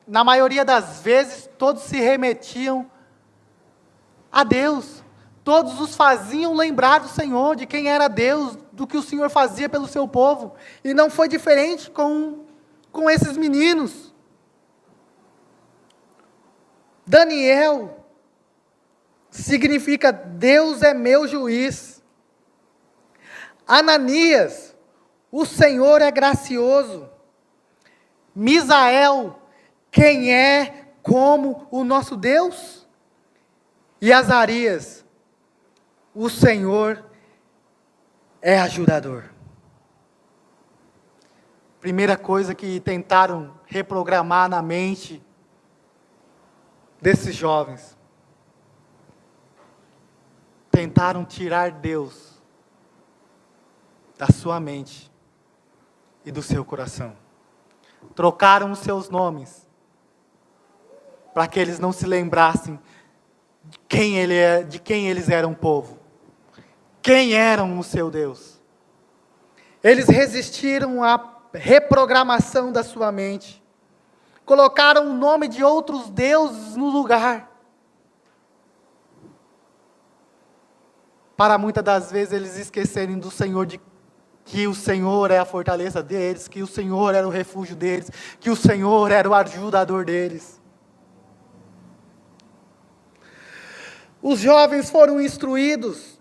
na 0.07 0.25
maioria 0.25 0.65
das 0.65 1.01
vezes 1.01 1.49
todos 1.57 1.85
se 1.85 1.99
remetiam 1.99 2.91
a 4.31 4.43
Deus. 4.43 5.05
Todos 5.45 5.81
os 5.81 5.95
faziam 5.95 6.53
lembrar 6.53 6.99
do 6.99 7.09
Senhor, 7.09 7.55
de 7.55 7.65
quem 7.65 7.89
era 7.89 8.09
Deus, 8.09 8.59
do 8.73 8.89
que 8.89 8.97
o 8.97 9.03
Senhor 9.03 9.31
fazia 9.31 9.69
pelo 9.69 9.87
seu 9.87 10.07
povo. 10.07 10.55
E 10.83 10.93
não 10.93 11.11
foi 11.11 11.29
diferente 11.29 11.91
com, 11.93 12.45
com 12.91 13.09
esses 13.09 13.37
meninos. 13.37 14.13
Daniel 17.07 18.05
significa 19.31 20.13
Deus 20.13 20.83
é 20.83 20.93
meu 20.93 21.29
juiz. 21.29 22.00
Ananias, 23.71 24.77
o 25.31 25.47
Senhor 25.47 26.03
é 26.03 26.11
gracioso. 26.11 27.09
Misael, 28.35 29.41
quem 29.93 30.35
é 30.35 30.89
como 31.05 31.69
o 31.71 31.85
nosso 31.85 32.17
Deus? 32.17 32.85
E 34.01 34.13
Azarias, 34.13 35.05
o 36.13 36.29
Senhor 36.29 37.05
é 38.43 38.59
ajudador. 38.59 39.31
Primeira 41.81 42.17
coisa 42.17 42.57
que 42.57 42.81
tentaram 42.81 43.55
reprogramar 43.67 44.49
na 44.49 44.61
mente 44.61 45.25
desses 47.01 47.37
jovens 47.37 47.97
tentaram 50.73 51.25
tirar 51.25 51.71
Deus 51.71 52.30
da 54.21 54.27
sua 54.27 54.61
mente 54.61 55.11
e 56.27 56.31
do 56.31 56.43
seu 56.43 56.63
coração. 56.63 57.17
Trocaram 58.15 58.71
os 58.71 58.81
seus 58.81 59.09
nomes 59.09 59.67
para 61.33 61.47
que 61.47 61.59
eles 61.59 61.79
não 61.79 61.91
se 61.91 62.05
lembrassem 62.05 62.79
de 63.65 63.79
quem, 63.89 64.19
ele 64.19 64.35
é, 64.35 64.63
de 64.63 64.79
quem 64.79 65.09
eles 65.09 65.31
eram 65.31 65.55
povo, 65.55 65.99
quem 67.01 67.33
eram 67.33 67.79
o 67.79 67.83
seu 67.83 68.11
Deus. 68.11 68.61
Eles 69.83 70.07
resistiram 70.07 71.03
à 71.03 71.39
reprogramação 71.55 72.71
da 72.71 72.85
sua 72.85 73.11
mente 73.11 73.59
colocaram 74.45 75.09
o 75.09 75.15
nome 75.15 75.49
de 75.49 75.65
outros 75.65 76.11
deuses 76.11 76.77
no 76.77 76.91
lugar. 76.91 77.49
Para 81.37 81.57
muitas 81.57 81.85
das 81.85 82.11
vezes 82.11 82.35
eles 82.35 82.59
esquecerem 82.59 83.17
do 83.17 83.31
Senhor, 83.31 83.65
de 83.65 83.81
que 84.45 84.67
o 84.67 84.75
Senhor 84.75 85.31
é 85.31 85.39
a 85.39 85.45
fortaleza 85.45 86.03
deles, 86.03 86.49
que 86.49 86.63
o 86.63 86.67
Senhor 86.67 87.15
era 87.15 87.27
o 87.27 87.31
refúgio 87.31 87.77
deles, 87.77 88.11
que 88.41 88.51
o 88.51 88.57
Senhor 88.57 89.11
era 89.11 89.29
o 89.29 89.35
ajudador 89.35 90.05
deles. 90.05 90.61
Os 94.23 94.39
jovens 94.41 94.91
foram 94.91 95.21
instruídos 95.21 96.19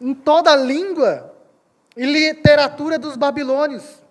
em 0.00 0.14
toda 0.14 0.52
a 0.52 0.56
língua 0.56 1.34
e 1.96 2.04
literatura 2.04 2.98
dos 2.98 3.16
babilônios 3.16 4.06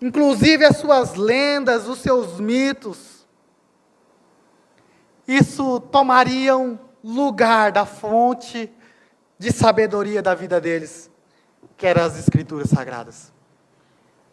inclusive 0.00 0.64
as 0.64 0.76
suas 0.76 1.14
lendas, 1.14 1.88
os 1.88 1.98
seus 1.98 2.38
mitos. 2.40 3.26
Isso 5.26 5.80
tomariam 5.80 6.78
lugar 7.02 7.72
da 7.72 7.84
fonte 7.84 8.70
de 9.38 9.52
sabedoria 9.52 10.22
da 10.22 10.34
vida 10.34 10.60
deles, 10.60 11.10
que 11.76 11.86
eram 11.86 12.04
as 12.04 12.18
Escrituras 12.18 12.70
Sagradas. 12.70 13.32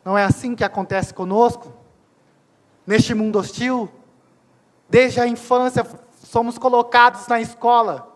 Não 0.03 0.17
é 0.17 0.23
assim 0.23 0.55
que 0.55 0.63
acontece 0.63 1.13
conosco? 1.13 1.73
Neste 2.85 3.13
mundo 3.13 3.39
hostil? 3.39 3.89
Desde 4.89 5.19
a 5.19 5.27
infância 5.27 5.85
somos 6.23 6.57
colocados 6.57 7.27
na 7.27 7.39
escola 7.39 8.11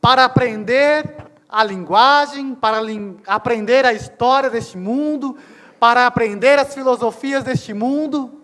para 0.00 0.24
aprender 0.24 1.30
a 1.48 1.62
linguagem, 1.62 2.54
para 2.54 2.78
aprender 3.26 3.84
a 3.84 3.92
história 3.92 4.50
deste 4.50 4.76
mundo, 4.76 5.36
para 5.78 6.06
aprender 6.06 6.58
as 6.58 6.74
filosofias 6.74 7.44
deste 7.44 7.74
mundo, 7.74 8.42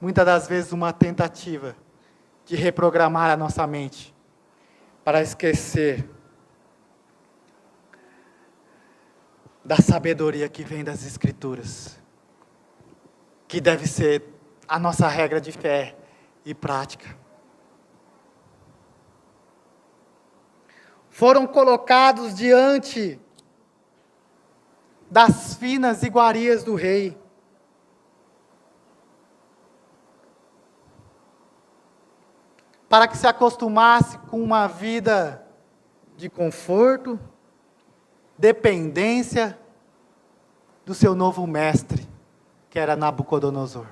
muitas 0.00 0.24
das 0.24 0.48
vezes 0.48 0.72
uma 0.72 0.92
tentativa 0.92 1.76
de 2.46 2.56
reprogramar 2.56 3.30
a 3.30 3.36
nossa 3.36 3.66
mente 3.66 4.14
para 5.04 5.20
esquecer 5.20 6.08
da 9.68 9.76
sabedoria 9.76 10.48
que 10.48 10.64
vem 10.64 10.82
das 10.82 11.04
Escrituras, 11.04 11.98
que 13.46 13.60
deve 13.60 13.86
ser 13.86 14.24
a 14.66 14.78
nossa 14.78 15.06
regra 15.06 15.38
de 15.42 15.52
fé 15.52 15.94
e 16.42 16.54
prática. 16.54 17.14
Foram 21.10 21.46
colocados 21.46 22.34
diante 22.34 23.20
das 25.10 25.54
finas 25.56 26.02
iguarias 26.02 26.64
do 26.64 26.74
rei. 26.74 27.14
Para 32.88 33.06
que 33.06 33.18
se 33.18 33.26
acostumasse 33.26 34.16
com 34.30 34.42
uma 34.42 34.66
vida 34.66 35.46
de 36.16 36.30
conforto, 36.30 37.20
dependência 38.38 39.58
do 40.86 40.94
seu 40.94 41.14
novo 41.14 41.46
mestre, 41.46 42.08
que 42.70 42.78
era 42.78 42.94
Nabucodonosor. 42.94 43.86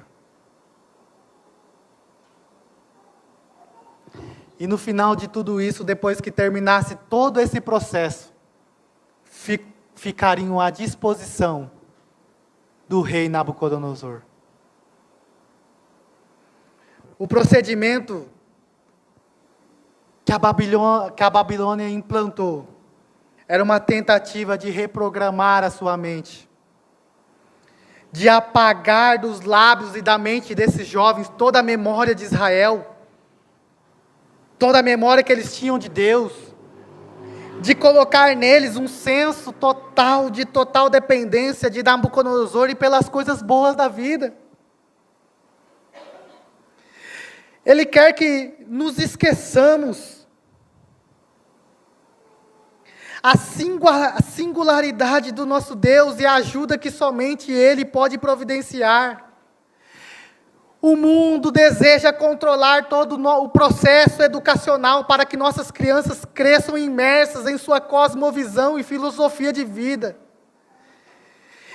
E 4.59 4.67
no 4.67 4.79
final 4.79 5.15
de 5.15 5.29
tudo 5.29 5.61
isso, 5.61 5.85
depois 5.85 6.21
que 6.21 6.31
terminasse 6.31 6.97
todo 7.11 7.41
esse 7.41 7.61
processo, 7.61 8.33
ficariam 9.95 10.59
à 10.59 10.71
disposição 10.71 11.71
do 12.89 13.03
rei 13.03 13.29
Nabucodonosor. 13.29 14.23
O 17.19 17.27
procedimento 17.27 18.29
que 20.25 20.33
a 20.33 20.39
Babilônia, 20.39 21.11
que 21.11 21.23
a 21.23 21.31
Babilônia 21.31 21.89
implantou 21.89 22.76
era 23.49 23.63
uma 23.63 23.79
tentativa 23.79 24.59
de 24.59 24.71
reprogramar 24.71 25.63
a 25.63 25.71
sua 25.71 25.97
mente, 25.97 26.49
de 28.11 28.29
apagar 28.29 29.19
dos 29.19 29.43
lábios 29.43 29.95
e 29.95 30.03
da 30.03 30.19
mente 30.19 30.55
desses 30.55 30.87
jovens 30.87 31.29
toda 31.29 31.61
a 31.61 31.63
memória 31.63 32.15
de 32.15 32.25
Israel, 32.25 32.97
toda 34.59 34.81
a 34.81 34.83
memória 34.83 35.23
que 35.23 35.33
eles 35.33 35.57
tinham 35.57 35.79
de 35.79 35.89
Deus, 35.89 36.33
de 37.61 37.75
colocar 37.75 38.35
neles 38.35 38.77
um 38.77 38.89
senso 38.89 39.53
total 39.53 40.29
de 40.29 40.45
total 40.45 40.91
dependência 40.91 41.71
de 41.71 41.83
Nabucodonosor 41.83 42.69
e 42.71 42.75
pelas 42.75 43.09
coisas 43.09 43.43
boas 43.43 43.77
da 43.77 43.89
vida. 43.89 44.35
Ele 47.65 47.85
quer 47.85 48.13
que 48.13 48.55
nos 48.69 48.99
esqueçamos 48.99 50.16
a 53.29 54.23
singularidade 54.23 55.33
do 55.33 55.45
nosso 55.45 55.75
Deus 55.75 56.21
e 56.21 56.25
a 56.27 56.35
ajuda 56.35 56.79
que 56.79 56.93
somente 56.93 57.51
Ele 57.51 57.85
pode 57.85 58.17
providenciar. 58.19 59.25
O 60.81 60.95
mundo 60.95 61.51
deseja 61.51 62.13
controlar 62.13 62.85
todo 62.85 63.17
o 63.17 63.49
processo 63.49 64.23
educacional 64.23 65.07
para 65.07 65.27
que 65.27 65.37
nossas 65.37 65.73
crianças 65.73 66.25
cresçam 66.25 66.79
imersas 66.79 67.49
em 67.49 67.59
sua 67.59 67.81
cosmovisão 67.81 68.79
e 68.79 68.85
filosofia 68.85 69.53
de 69.53 69.65
vida. 69.65 70.17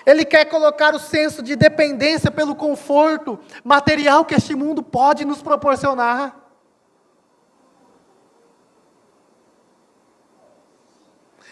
Ele 0.05 0.23
quer 0.23 0.45
colocar 0.45 0.95
o 0.95 0.99
senso 0.99 1.43
de 1.43 1.57
dependência 1.57 2.31
pelo 2.31 2.55
conforto 2.55 3.37
material 3.61 4.23
que 4.23 4.35
este 4.35 4.55
mundo 4.55 4.81
pode 4.81 5.25
nos 5.25 5.41
proporcionar. 5.41 6.40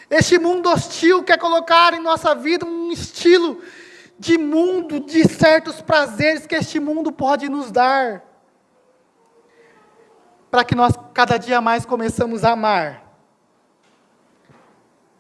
Este 0.10 0.40
mundo 0.40 0.70
hostil 0.70 1.24
quer 1.24 1.38
colocar 1.38 1.94
em 1.94 2.02
nossa 2.02 2.34
vida 2.34 2.66
um 2.66 2.92
estilo 2.92 3.62
de 4.18 4.38
mundo 4.38 5.00
de 5.00 5.28
certos 5.28 5.82
prazeres 5.82 6.48
que 6.48 6.56
este 6.56 6.80
mundo 6.80 7.12
pode 7.12 7.48
nos 7.48 7.72
dar. 7.72 8.24
Para 10.50 10.64
que 10.64 10.74
nós 10.74 10.94
cada 11.14 11.38
dia 11.38 11.62
mais 11.62 11.86
começamos 11.86 12.44
a 12.44 12.52
amar 12.52 13.10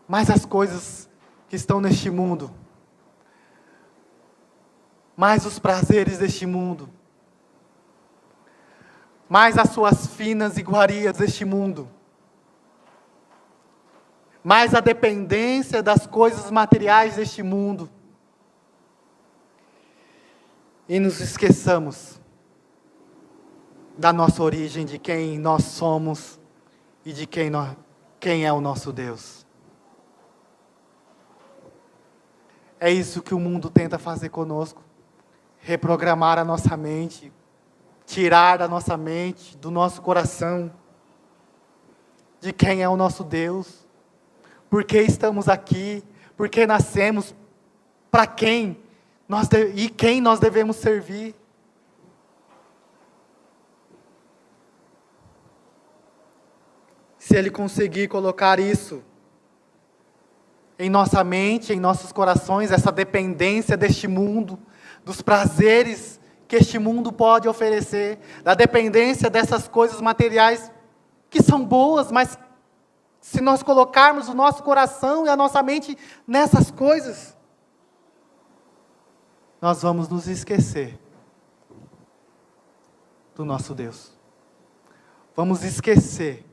mais 0.10 0.28
as 0.32 0.43
coisas 0.43 1.08
que 1.47 1.56
estão 1.56 1.80
neste 1.80 2.10
mundo, 2.10 2.52
mais 5.15 5.45
os 5.45 5.60
prazeres 5.60 6.17
deste 6.17 6.47
mundo, 6.47 6.89
mais 9.30 9.56
as 9.56 9.69
suas 9.69 10.08
finas 10.08 10.58
iguarias 10.58 11.15
deste 11.15 11.45
mundo 11.45 11.88
mais 14.43 14.73
a 14.73 14.80
dependência 14.80 15.84
das 15.84 16.08
coisas 16.08 16.49
materiais 16.49 17.15
deste 17.15 17.43
mundo. 17.43 17.89
E 20.88 20.99
nos 20.99 21.19
esqueçamos 21.19 22.19
da 23.97 24.13
nossa 24.13 24.41
origem, 24.41 24.86
de 24.86 24.97
quem 24.97 25.38
nós 25.38 25.65
somos 25.65 26.39
e 27.06 27.12
de 27.12 27.28
quem, 27.28 27.49
nós, 27.49 27.75
quem 28.19 28.45
é 28.45 28.54
o 28.54 28.62
nosso 28.62 28.91
Deus. 28.91 29.45
É 32.80 32.89
isso 32.89 33.21
que 33.21 33.34
o 33.34 33.39
mundo 33.39 33.69
tenta 33.69 33.99
fazer 33.99 34.30
conosco 34.30 34.82
reprogramar 35.62 36.39
a 36.39 36.45
nossa 36.45 36.78
mente, 36.78 37.32
tirar 38.06 38.58
da 38.58 38.67
nossa 38.67 38.95
mente, 38.95 39.58
do 39.58 39.69
nosso 39.69 40.02
coração, 40.02 40.71
de 42.39 42.54
quem 42.54 42.82
é 42.82 42.88
o 42.88 42.95
nosso 42.95 43.23
Deus 43.23 43.88
por 44.69 44.84
que 44.84 45.01
estamos 45.01 45.49
aqui, 45.49 46.03
por 46.38 46.47
que 46.47 46.65
nascemos, 46.67 47.34
para 48.12 48.27
quem 48.27 48.77
nós 49.27 49.47
e 49.75 49.89
quem 49.89 50.21
nós 50.21 50.39
devemos 50.39 50.77
servir. 50.77 51.36
Se 57.17 57.36
ele 57.36 57.51
conseguir 57.51 58.08
colocar 58.08 58.60
isso 58.60 59.03
em 60.79 60.89
nossa 60.89 61.23
mente, 61.23 61.73
em 61.73 61.79
nossos 61.79 62.12
corações, 62.12 62.71
essa 62.71 62.91
dependência 62.91 63.75
deste 63.75 64.08
mundo, 64.08 64.58
dos 65.03 65.21
prazeres 65.21 66.19
que 66.47 66.55
este 66.55 66.79
mundo 66.79 67.12
pode 67.12 67.47
oferecer, 67.47 68.17
da 68.43 68.55
dependência 68.55 69.29
dessas 69.29 69.67
coisas 69.67 70.01
materiais 70.01 70.71
que 71.29 71.43
são 71.43 71.63
boas, 71.63 72.12
mas 72.12 72.39
se 73.30 73.42
nós 73.42 73.62
colocarmos 73.62 74.28
o 74.28 74.34
nosso 74.34 74.63
coração 74.63 75.24
e 75.24 75.30
a 75.30 75.36
nossa 75.36 75.62
mente 75.62 75.96
nessas 76.26 76.72
coisas, 76.72 77.38
nós 79.62 79.84
vamos 79.84 80.10
nos 80.10 80.28
esquecer 80.28 81.00
do 83.36 83.46
nosso 83.46 83.76
Deus. 83.76 84.12
Vamos 85.36 85.63
esquecer 85.63 86.44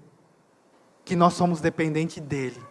que 1.03 1.17
nós 1.17 1.33
somos 1.33 1.63
dependentes 1.63 2.23
dEle 2.23 2.63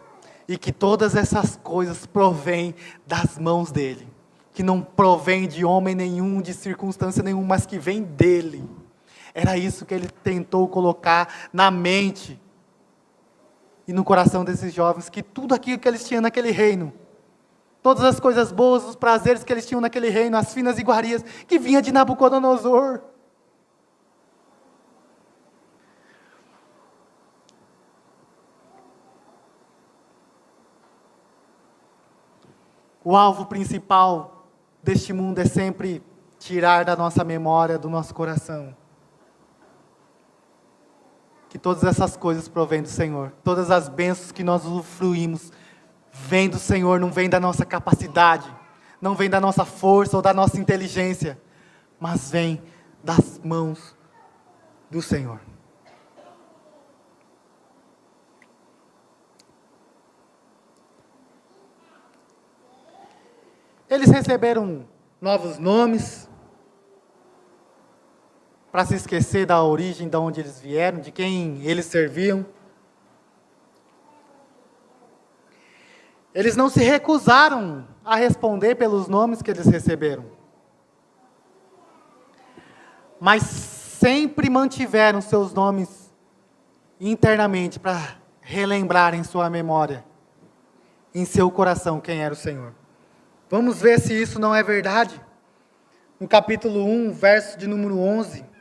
e 0.48 0.56
que 0.56 0.72
todas 0.72 1.15
essas 1.15 1.56
coisas 1.56 2.06
provêm 2.06 2.76
das 3.08 3.39
mãos 3.39 3.72
dEle, 3.72 4.08
que 4.54 4.62
não 4.62 4.84
provém 4.84 5.48
de 5.48 5.65
homem 5.65 5.96
nenhum, 5.96 6.44
de 6.44 6.54
circunstância 6.54 7.24
nenhuma, 7.24 7.48
mas 7.48 7.65
que 7.65 7.80
vem 7.80 8.04
dEle. 8.04 8.70
Era 9.34 9.58
isso 9.58 9.84
que 9.84 9.96
ele 9.96 10.10
tentou 10.24 10.68
colocar 10.68 11.50
na 11.52 11.72
mente 11.72 12.39
e 13.88 13.93
no 13.93 14.04
coração 14.04 14.43
desses 14.43 14.74
jovens 14.74 15.10
que 15.10 15.21
tudo 15.21 15.54
aquilo 15.54 15.80
que 15.80 15.88
eles 15.88 16.08
tinham 16.08 16.21
naquele 16.21 16.52
reino, 16.52 16.91
todas 17.84 18.04
as 18.04 18.19
coisas 18.19 18.52
boas, 18.52 18.84
os 18.84 18.95
prazeres 18.95 19.43
que 19.43 19.54
eles 19.54 19.65
tinham 19.65 19.82
naquele 19.82 20.10
reino, 20.10 20.38
as 20.38 20.54
finas 20.54 20.80
iguarias 20.80 21.24
que 21.48 21.60
vinha 21.60 21.82
de 21.82 21.91
Nabucodonosor. 21.91 23.02
O 33.04 33.15
alvo 33.15 33.45
principal 33.45 34.48
deste 34.82 35.13
mundo 35.13 35.38
é 35.38 35.45
sempre 35.45 36.04
tirar 36.39 36.84
da 36.84 36.95
nossa 36.95 37.24
memória, 37.24 37.78
do 37.78 37.88
nosso 37.88 38.15
coração, 38.15 38.76
que 41.56 41.60
todas 41.60 41.86
essas 41.86 42.18
coisas 42.18 42.50
provêm 42.50 42.82
do 42.82 42.89
Senhor. 42.89 43.32
Todas 43.41 43.72
as 43.72 43.88
bênçãos 43.88 44.30
que 44.30 44.44
nós 44.44 44.65
usufruímos 44.65 45.54
vêm 46.12 46.50
do 46.50 46.60
Senhor, 46.60 47.00
não 47.00 47.10
vêm 47.10 47.30
da 47.30 47.39
nossa 47.39 47.63
capacidade, 47.63 48.54
não 49.00 49.15
vêm 49.15 49.30
da 49.30 49.39
nossa 49.39 49.63
força 49.63 50.18
ou 50.18 50.22
da 50.22 50.34
nossa 50.34 50.60
inteligência, 50.60 51.41
mas 51.98 52.30
vêm 52.30 52.62
das 53.02 53.39
mãos 53.41 53.96
do 54.91 55.02
Senhor. 55.02 55.39
Eles 63.89 64.12
receberam 64.12 64.86
novos 65.22 65.58
nomes, 65.58 66.30
para 68.75 68.83
se 68.83 68.95
esquecer 68.95 69.45
da 69.45 69.63
origem 69.63 70.09
de 70.09 70.17
onde 70.17 70.41
eles 70.41 70.59
vieram, 70.59 70.99
de 70.99 71.09
quem 71.09 71.61
eles 71.63 71.85
serviam. 71.85 72.45
Eles 76.33 76.57
não 76.57 76.69
se 76.69 76.83
recusaram 76.83 77.88
a 78.03 78.17
responder 78.17 78.75
pelos 78.75 79.07
nomes 79.07 79.41
que 79.41 79.49
eles 79.49 79.65
receberam. 79.65 80.25
Mas 83.17 83.43
sempre 83.43 84.49
mantiveram 84.49 85.21
seus 85.21 85.53
nomes 85.53 86.13
internamente 86.99 87.79
para 87.79 88.17
relembrar 88.41 89.15
em 89.15 89.23
sua 89.23 89.49
memória, 89.49 90.03
em 91.13 91.23
seu 91.23 91.49
coração, 91.49 92.01
quem 92.01 92.21
era 92.21 92.33
o 92.33 92.38
Senhor. 92.38 92.73
Vamos 93.49 93.79
ver 93.79 94.01
se 94.01 94.13
isso 94.13 94.38
não 94.38 94.53
é 94.53 94.61
verdade. 94.61 95.21
No 96.19 96.27
capítulo 96.27 96.83
1, 96.83 97.13
verso 97.13 97.57
de 97.57 97.67
número 97.67 97.97
11 97.97 98.53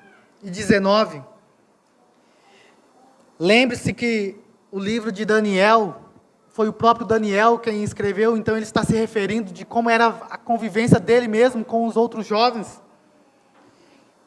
e 0.44 0.50
19. 0.50 1.22
Lembre-se 3.38 3.94
que 3.94 4.36
o 4.70 4.78
livro 4.78 5.10
de 5.10 5.24
Daniel 5.24 6.02
foi 6.50 6.68
o 6.68 6.72
próprio 6.72 7.06
Daniel 7.06 7.58
quem 7.58 7.82
escreveu, 7.82 8.36
então 8.36 8.54
ele 8.54 8.64
está 8.64 8.84
se 8.84 8.94
referindo 8.94 9.52
de 9.52 9.64
como 9.64 9.90
era 9.90 10.06
a 10.30 10.36
convivência 10.36 11.00
dele 11.00 11.26
mesmo 11.26 11.64
com 11.64 11.86
os 11.86 11.96
outros 11.96 12.26
jovens. 12.26 12.80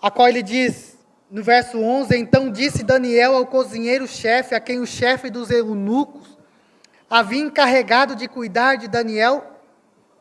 A 0.02 0.12
qual 0.12 0.28
ele 0.28 0.42
diz, 0.42 0.98
no 1.30 1.44
verso 1.44 1.80
11: 1.80 2.18
Então 2.18 2.52
disse 2.52 2.84
Daniel 2.84 3.36
ao 3.36 3.46
cozinheiro-chefe, 3.46 4.56
a 4.56 4.60
quem 4.60 4.80
o 4.80 4.88
chefe 4.88 5.30
dos 5.30 5.52
eunucos 5.52 6.38
havia 7.10 7.42
encarregado 7.42 8.16
de 8.16 8.28
cuidar 8.28 8.76
de 8.76 8.88
Daniel. 8.88 9.54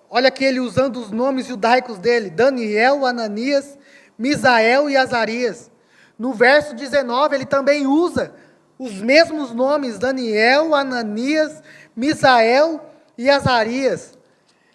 Olha 0.09 0.29
aqui 0.29 0.45
ele 0.45 0.61
usando 0.61 0.99
os 0.99 1.11
nomes 1.11 1.47
judaicos 1.47 1.99
dele: 1.99 2.31
Daniel, 2.31 3.05
Ananias, 3.05 3.79
Misael 4.17 4.89
e 4.89 4.97
Azarias. 4.97 5.71
No 6.18 6.33
verso 6.33 6.74
19, 6.74 7.35
ele 7.35 7.46
também 7.46 7.87
usa 7.87 8.35
os 8.79 8.92
mesmos 9.00 9.52
nomes: 9.52 9.98
Daniel, 9.98 10.74
Ananias, 10.74 11.62
Misael 11.94 12.81
e 13.16 13.29
Azarias. 13.29 14.16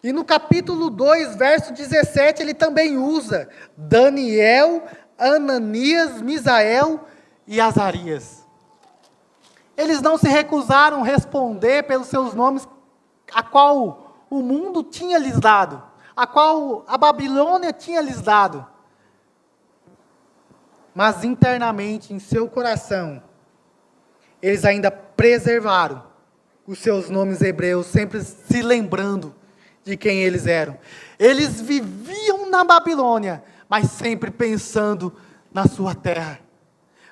E 0.03 0.11
no 0.11 0.25
capítulo 0.25 0.89
2, 0.89 1.35
verso 1.35 1.73
17, 1.73 2.41
ele 2.41 2.53
também 2.53 2.97
usa 2.97 3.47
Daniel, 3.77 4.83
Ananias, 5.17 6.21
Misael 6.21 7.01
e 7.45 7.61
Azarias. 7.61 8.41
Eles 9.77 10.01
não 10.01 10.17
se 10.17 10.27
recusaram 10.27 11.01
responder 11.01 11.83
pelos 11.83 12.07
seus 12.07 12.33
nomes, 12.33 12.67
a 13.33 13.43
qual 13.43 14.25
o 14.29 14.41
mundo 14.41 14.83
tinha 14.83 15.17
lhes 15.17 15.39
dado, 15.39 15.81
a 16.15 16.25
qual 16.25 16.83
a 16.87 16.97
Babilônia 16.97 17.71
tinha 17.71 18.01
lhes 18.01 18.21
dado. 18.21 18.65
Mas 20.93 21.23
internamente, 21.23 22.13
em 22.13 22.19
seu 22.19 22.47
coração, 22.47 23.21
eles 24.41 24.65
ainda 24.65 24.91
preservaram 24.91 26.03
os 26.65 26.79
seus 26.79 27.09
nomes 27.09 27.41
hebreus, 27.41 27.87
sempre 27.87 28.21
se 28.21 28.61
lembrando 28.61 29.35
de 29.83 29.97
quem 29.97 30.19
eles 30.19 30.45
eram. 30.45 30.77
Eles 31.17 31.61
viviam 31.61 32.49
na 32.49 32.63
Babilônia, 32.63 33.43
mas 33.69 33.89
sempre 33.91 34.31
pensando 34.31 35.13
na 35.53 35.67
sua 35.67 35.93
terra, 35.93 36.39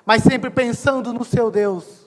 mas 0.04 0.22
sempre 0.22 0.50
pensando 0.50 1.12
no 1.12 1.24
seu 1.24 1.50
Deus. 1.50 1.99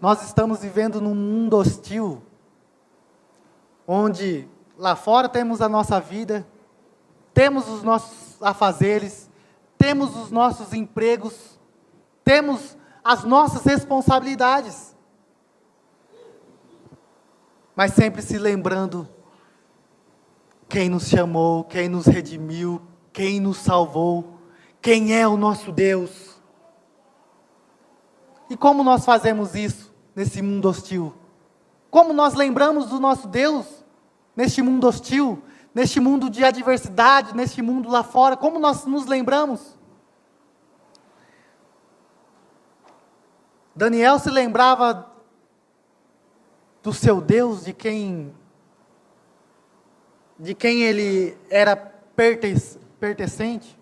Nós 0.00 0.22
estamos 0.22 0.60
vivendo 0.60 1.00
num 1.00 1.14
mundo 1.14 1.56
hostil, 1.56 2.22
onde 3.86 4.48
Lá 4.78 4.94
fora 4.94 5.28
temos 5.28 5.62
a 5.62 5.68
nossa 5.68 5.98
vida, 5.98 6.46
temos 7.32 7.66
os 7.68 7.82
nossos 7.82 8.42
afazeres, 8.42 9.30
temos 9.78 10.14
os 10.14 10.30
nossos 10.30 10.74
empregos, 10.74 11.58
temos 12.22 12.76
as 13.02 13.24
nossas 13.24 13.64
responsabilidades. 13.64 14.94
Mas 17.74 17.94
sempre 17.94 18.20
se 18.20 18.36
lembrando 18.36 19.08
quem 20.68 20.90
nos 20.90 21.08
chamou, 21.08 21.64
quem 21.64 21.88
nos 21.88 22.04
redimiu, 22.04 22.82
quem 23.12 23.40
nos 23.40 23.56
salvou, 23.58 24.38
quem 24.82 25.14
é 25.14 25.26
o 25.26 25.38
nosso 25.38 25.72
Deus. 25.72 26.36
E 28.50 28.56
como 28.56 28.84
nós 28.84 29.06
fazemos 29.06 29.54
isso 29.54 29.85
nesse 30.16 30.42
mundo 30.42 30.68
hostil? 30.68 31.14
Como 31.90 32.12
nós 32.12 32.34
lembramos 32.34 32.86
do 32.86 32.98
nosso 32.98 33.28
Deus? 33.28 33.86
neste 34.36 34.60
mundo 34.60 34.86
hostil, 34.86 35.42
neste 35.74 35.98
mundo 35.98 36.28
de 36.28 36.44
adversidade, 36.44 37.34
neste 37.34 37.62
mundo 37.62 37.88
lá 37.88 38.04
fora, 38.04 38.36
como 38.36 38.58
nós 38.58 38.84
nos 38.84 39.06
lembramos? 39.06 39.74
Daniel 43.74 44.18
se 44.18 44.30
lembrava 44.30 45.10
do 46.82 46.92
seu 46.92 47.20
Deus, 47.20 47.64
de 47.64 47.72
quem 47.72 48.34
de 50.38 50.54
quem 50.54 50.82
ele 50.82 51.34
era 51.48 51.74
pertencente. 51.74 53.78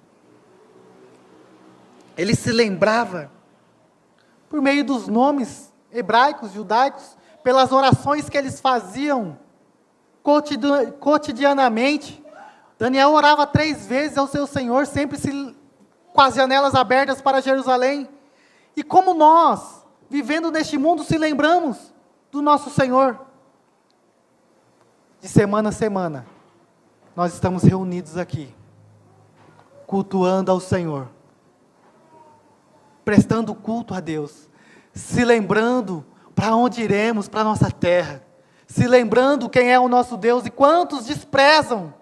Ele 2.16 2.36
se 2.36 2.52
lembrava 2.52 3.28
por 4.48 4.62
meio 4.62 4.84
dos 4.84 5.08
nomes 5.08 5.73
hebraicos, 5.94 6.52
judaicos, 6.52 7.16
pelas 7.42 7.72
orações 7.72 8.28
que 8.28 8.36
eles 8.36 8.60
faziam 8.60 9.38
cotidianamente. 11.00 12.22
Daniel 12.78 13.12
orava 13.12 13.46
três 13.46 13.86
vezes 13.86 14.18
ao 14.18 14.26
seu 14.26 14.46
Senhor, 14.46 14.86
sempre 14.86 15.16
se, 15.16 15.56
com 16.12 16.20
as 16.20 16.34
janelas 16.34 16.74
abertas 16.74 17.22
para 17.22 17.40
Jerusalém. 17.40 18.08
E 18.76 18.82
como 18.82 19.14
nós, 19.14 19.86
vivendo 20.10 20.50
neste 20.50 20.76
mundo, 20.76 21.04
se 21.04 21.16
lembramos 21.16 21.94
do 22.32 22.42
nosso 22.42 22.70
Senhor? 22.70 23.20
De 25.20 25.28
semana 25.28 25.68
a 25.68 25.72
semana, 25.72 26.26
nós 27.14 27.32
estamos 27.32 27.62
reunidos 27.62 28.16
aqui, 28.16 28.52
cultuando 29.86 30.50
ao 30.50 30.58
Senhor, 30.58 31.08
prestando 33.04 33.54
culto 33.54 33.94
a 33.94 34.00
Deus, 34.00 34.48
se 34.94 35.24
lembrando 35.24 36.06
para 36.34 36.54
onde 36.54 36.82
iremos, 36.82 37.28
para 37.28 37.40
a 37.40 37.44
nossa 37.44 37.70
terra 37.70 38.24
se 38.66 38.88
lembrando 38.88 39.48
quem 39.48 39.72
é 39.72 39.78
o 39.78 39.88
nosso 39.88 40.16
Deus 40.16 40.46
e 40.46 40.50
quantos 40.50 41.06
desprezam. 41.06 41.94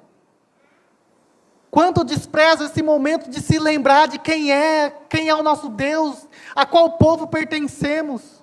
Quanto 1.71 2.03
despreza 2.05 2.65
esse 2.65 2.83
momento 2.83 3.31
de 3.31 3.41
se 3.41 3.59
lembrar 3.59 4.09
de 4.09 4.19
quem 4.19 4.53
é, 4.53 4.91
quem 5.09 5.29
é 5.29 5.35
o 5.35 5.43
nosso 5.43 5.69
Deus, 5.69 6.27
a 6.55 6.67
qual 6.67 6.93
povo 6.93 7.27
pertencemos. 7.27 8.43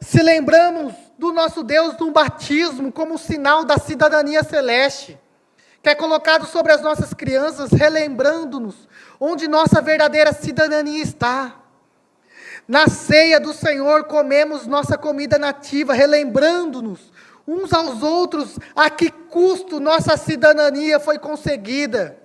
Se 0.00 0.22
lembramos 0.22 0.94
do 1.18 1.32
nosso 1.32 1.62
Deus 1.62 1.94
no 1.98 2.10
batismo 2.10 2.90
como 2.92 3.18
sinal 3.18 3.64
da 3.64 3.78
cidadania 3.78 4.42
celeste, 4.44 5.18
que 5.82 5.88
é 5.90 5.94
colocado 5.94 6.46
sobre 6.46 6.72
as 6.72 6.82
nossas 6.82 7.12
crianças, 7.14 7.70
relembrando-nos 7.70 8.88
onde 9.18 9.48
nossa 9.48 9.80
verdadeira 9.80 10.32
cidadania 10.32 11.02
está. 11.02 11.65
Na 12.66 12.88
ceia 12.88 13.38
do 13.38 13.52
Senhor 13.52 14.04
comemos 14.04 14.66
nossa 14.66 14.98
comida 14.98 15.38
nativa, 15.38 15.92
relembrando-nos 15.92 17.12
uns 17.46 17.72
aos 17.72 18.02
outros 18.02 18.58
a 18.74 18.90
que 18.90 19.10
custo 19.10 19.78
nossa 19.78 20.16
cidadania 20.16 20.98
foi 20.98 21.18
conseguida. 21.18 22.18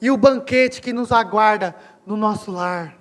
E 0.00 0.10
o 0.10 0.16
banquete 0.16 0.82
que 0.82 0.92
nos 0.92 1.12
aguarda 1.12 1.74
no 2.04 2.16
nosso 2.16 2.50
lar. 2.50 2.98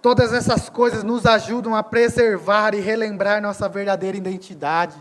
Todas 0.00 0.32
essas 0.32 0.68
coisas 0.68 1.02
nos 1.02 1.26
ajudam 1.26 1.74
a 1.74 1.82
preservar 1.82 2.74
e 2.74 2.80
relembrar 2.80 3.42
nossa 3.42 3.68
verdadeira 3.68 4.16
identidade. 4.16 4.96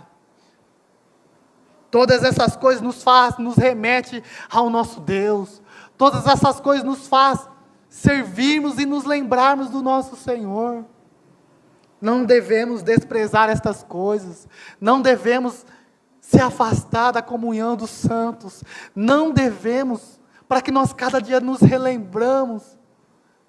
Todas 1.92 2.24
essas 2.24 2.58
coisas 2.58 2.82
nos 2.82 3.04
faz, 3.04 3.38
nos 3.38 3.56
remete 3.56 4.22
ao 4.50 4.70
nosso 4.70 5.00
Deus, 5.00 5.62
Todas 5.98 6.28
essas 6.28 6.60
coisas 6.60 6.84
nos 6.84 7.08
faz 7.08 7.48
servirmos 7.90 8.78
e 8.78 8.86
nos 8.86 9.06
lembrarmos 9.06 9.70
do 9.70 9.82
nosso 9.82 10.16
Senhor. 10.16 10.86
Não 12.02 12.26
devemos 12.26 12.84
desprezar 12.84 13.50
estas 13.50 13.84
coisas, 13.84 14.48
não 14.80 15.02
devemos 15.02 15.66
se 16.20 16.40
afastar 16.40 17.12
da 17.12 17.22
comunhão 17.22 17.76
dos 17.76 17.92
santos, 17.92 18.64
não 18.96 19.32
devemos, 19.32 20.20
para 20.48 20.62
que 20.62 20.72
nós 20.72 20.92
cada 20.92 21.22
dia 21.22 21.40
nos 21.40 21.62
relembramos 21.62 22.78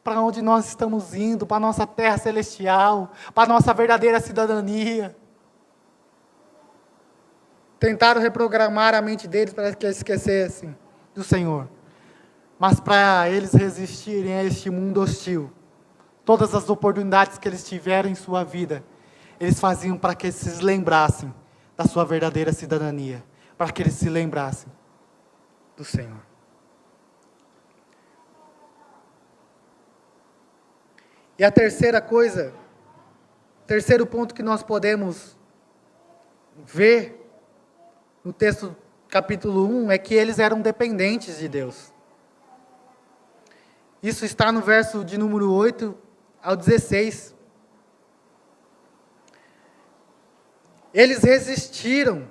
para 0.05 0.21
onde 0.21 0.41
nós 0.41 0.69
estamos 0.69 1.15
indo, 1.15 1.45
para 1.45 1.57
a 1.57 1.61
nossa 1.61 1.85
terra 1.85 2.17
celestial, 2.17 3.11
para 3.35 3.45
a 3.45 3.55
nossa 3.55 3.75
verdadeira 3.75 4.21
cidadania. 4.21 5.17
Tentaram 7.81 8.21
reprogramar 8.21 8.95
a 8.95 9.03
mente 9.03 9.27
deles 9.27 9.53
para 9.53 9.75
que 9.75 9.87
esquecessem 9.87 10.77
do 11.13 11.25
Senhor. 11.25 11.76
Mas 12.59 12.81
para 12.81 13.29
eles 13.29 13.53
resistirem 13.53 14.35
a 14.35 14.45
este 14.45 14.71
mundo 14.71 15.01
hostil, 15.01 15.53
todas 16.25 16.55
as 16.55 16.71
oportunidades 16.71 17.39
que 17.39 17.47
eles 17.47 17.67
tiveram 17.67 18.09
em 18.09 18.15
sua 18.15 18.45
vida, 18.45 18.83
eles 19.39 19.61
faziam 19.61 19.99
para 19.99 20.15
que 20.15 20.27
eles 20.27 20.37
se 20.37 20.65
lembrassem 20.65 21.33
da 21.77 21.85
sua 21.85 22.05
verdadeira 22.05 22.53
cidadania, 22.53 23.23
para 23.59 23.71
que 23.71 23.83
eles 23.83 23.95
se 23.95 24.09
lembrassem 24.09 24.73
do 25.77 25.85
Senhor. 25.85 26.23
E 31.39 31.45
a 31.45 31.51
terceira 31.51 32.01
coisa, 32.01 32.55
terceiro 33.67 34.07
ponto 34.07 34.35
que 34.35 34.43
nós 34.43 34.63
podemos 34.63 35.37
ver 36.65 37.23
no 38.25 38.33
texto 38.33 38.75
capítulo 39.09 39.69
1 39.69 39.91
é 39.91 39.99
que 39.99 40.15
eles 40.15 40.39
eram 40.39 40.63
dependentes 40.63 41.39
de 41.39 41.47
Deus. 41.47 41.93
Isso 44.07 44.25
está 44.25 44.53
no 44.53 44.61
verso 44.61 45.05
de 45.05 45.19
número 45.19 45.53
8 45.53 45.93
ao 46.41 46.55
16. 46.55 47.35
Eles 50.95 51.25
resistiram 51.25 52.31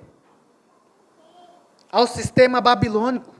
ao 1.92 2.06
sistema 2.06 2.62
babilônico. 2.62 3.30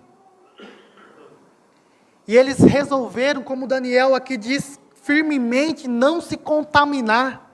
E 2.29 2.37
eles 2.37 2.59
resolveram, 2.59 3.42
como 3.42 3.66
Daniel 3.66 4.14
aqui 4.14 4.37
diz, 4.37 4.79
firmemente 5.03 5.88
não 5.88 6.20
se 6.20 6.37
contaminar 6.37 7.51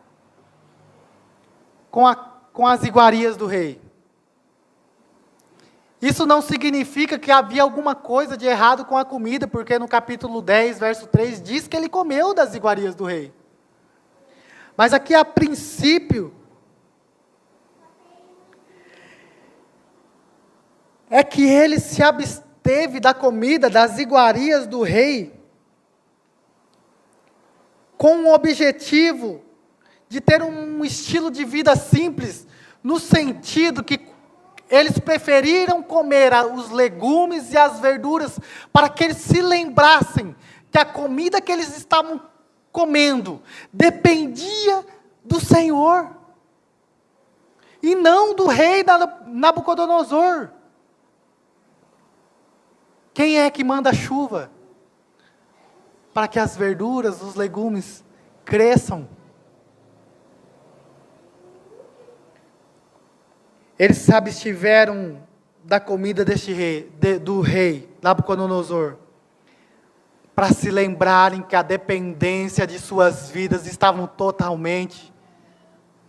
com, 1.93 2.09
a, 2.09 2.17
com 2.17 2.67
as 2.67 2.83
iguarias 2.83 3.37
do 3.37 3.47
rei. 3.47 3.81
Isso 6.03 6.27
não 6.27 6.43
significa 6.43 7.17
que 7.17 7.31
havia 7.31 7.63
alguma 7.63 7.95
coisa 7.95 8.37
de 8.37 8.45
errado 8.45 8.85
com 8.85 8.99
a 8.99 9.05
comida, 9.05 9.47
porque 9.47 9.79
no 9.79 9.87
capítulo 9.87 10.43
10, 10.43 10.81
verso 10.81 11.07
3, 11.07 11.41
diz 11.41 11.69
que 11.69 11.77
ele 11.77 11.89
comeu 11.89 12.35
das 12.35 12.57
iguarias 12.57 12.97
do 12.97 13.05
rei. 13.05 13.33
Mas 14.77 14.93
aqui, 14.93 15.15
a 15.15 15.25
princípio, 15.25 16.35
é 21.09 21.23
que 21.23 21.45
ele 21.45 21.79
se 21.79 22.03
absteve 22.03 22.99
da 22.99 23.15
comida, 23.15 23.71
das 23.71 24.01
iguarias 24.01 24.67
do 24.67 24.83
rei, 24.83 25.41
com 27.97 28.25
o 28.25 28.35
objetivo 28.35 29.41
de 30.09 30.21
ter 30.21 30.43
um 30.43 30.85
estilo 30.85 31.31
de 31.31 31.45
vida 31.45 31.77
simples, 31.77 32.45
no 32.83 32.99
sentido 32.99 33.85
que 33.85 34.12
eles 34.75 34.99
preferiram 34.99 35.83
comer 35.83 36.33
os 36.53 36.71
legumes 36.71 37.53
e 37.53 37.57
as 37.57 37.79
verduras 37.79 38.41
para 38.73 38.89
que 38.89 39.05
eles 39.05 39.19
se 39.19 39.41
lembrassem 39.41 40.35
que 40.71 40.79
a 40.79 40.85
comida 40.85 41.41
que 41.41 41.53
eles 41.53 41.77
estavam 41.77 42.21
comendo 42.73 43.43
dependia 43.73 44.85
do 45.25 45.39
Senhor 45.39 46.11
e 47.83 47.95
não 47.95 48.35
do 48.35 48.47
rei 48.47 48.85
Nabucodonosor. 49.27 50.49
Quem 53.13 53.39
é 53.39 53.51
que 53.51 53.63
manda 53.63 53.93
chuva? 53.93 54.51
para 56.13 56.29
que 56.29 56.39
as 56.39 56.57
verduras, 56.57 57.23
os 57.23 57.35
legumes 57.35 58.05
cresçam. 58.45 59.09
Eles 63.79 63.99
se 63.99 64.15
abstiveram 64.15 65.23
da 65.65 65.81
comida 65.81 66.25
deste 66.25 66.53
rei, 66.53 66.91
de, 66.99 67.19
do 67.19 67.41
rei 67.41 67.89
Nabucodonosor, 68.03 68.97
para 70.35 70.53
se 70.53 70.71
lembrarem 70.71 71.43
que 71.43 71.55
a 71.55 71.63
dependência 71.63 72.67
de 72.67 72.79
suas 72.79 73.31
vidas 73.31 73.67
estavam 73.67 74.07
totalmente 74.07 75.13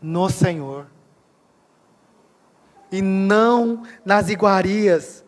no 0.01 0.29
Senhor. 0.29 0.87
E 2.91 3.01
não 3.01 3.83
nas 4.05 4.29
iguarias 4.29 5.23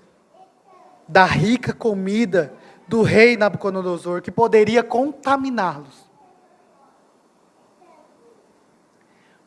da 1.07 1.25
rica 1.25 1.73
comida 1.73 2.53
do 2.87 3.01
rei 3.01 3.35
Nabucodonosor 3.35 4.21
que 4.21 4.31
poderia 4.31 4.83
contaminá-los. 4.83 6.05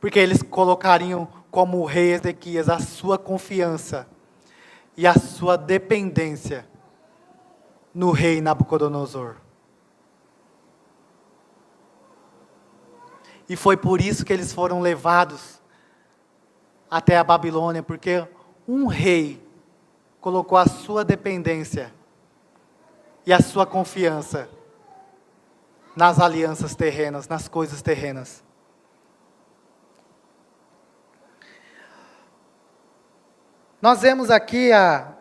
Porque 0.00 0.18
eles 0.18 0.42
colocariam 0.42 1.28
como 1.50 1.78
o 1.78 1.84
rei 1.84 2.12
Ezequias 2.12 2.68
a 2.68 2.78
sua 2.78 3.18
confiança 3.18 4.06
e 4.96 5.06
a 5.06 5.14
sua 5.14 5.56
dependência 5.56 6.66
no 7.94 8.10
rei 8.10 8.40
Nabucodonosor. 8.40 9.36
E 13.48 13.56
foi 13.56 13.76
por 13.76 14.00
isso 14.00 14.24
que 14.24 14.32
eles 14.32 14.52
foram 14.52 14.80
levados 14.80 15.60
até 16.90 17.16
a 17.16 17.24
Babilônia, 17.24 17.82
porque 17.82 18.26
um 18.66 18.86
rei 18.86 19.42
colocou 20.20 20.58
a 20.58 20.66
sua 20.66 21.04
dependência 21.04 21.92
e 23.24 23.32
a 23.32 23.40
sua 23.40 23.64
confiança 23.64 24.48
nas 25.96 26.20
alianças 26.20 26.74
terrenas, 26.74 27.26
nas 27.26 27.48
coisas 27.48 27.82
terrenas. 27.82 28.44
Nós 33.80 34.00
vemos 34.00 34.28
aqui 34.28 34.72
a, 34.72 35.12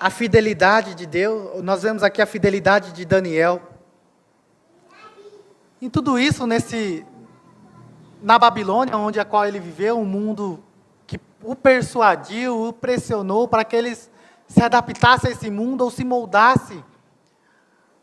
a 0.00 0.10
fidelidade 0.10 0.96
de 0.96 1.06
Deus, 1.06 1.62
nós 1.62 1.84
vemos 1.84 2.02
aqui 2.02 2.20
a 2.20 2.26
fidelidade 2.26 2.92
de 2.92 3.04
Daniel. 3.04 3.62
Em 5.80 5.88
tudo 5.88 6.18
isso, 6.18 6.44
nesse, 6.44 7.06
na 8.20 8.36
Babilônia, 8.36 8.96
onde 8.96 9.20
a 9.20 9.24
qual 9.24 9.46
ele 9.46 9.60
viveu, 9.60 9.96
um 9.96 10.04
mundo 10.04 10.60
que 11.06 11.20
o 11.40 11.54
persuadiu, 11.54 12.66
o 12.66 12.72
pressionou 12.72 13.46
para 13.46 13.62
que 13.62 13.76
eles 13.76 14.10
se 14.48 14.60
adaptasse 14.60 15.28
a 15.28 15.30
esse 15.30 15.52
mundo 15.52 15.82
ou 15.82 15.90
se 15.90 16.04
moldasse 16.04 16.82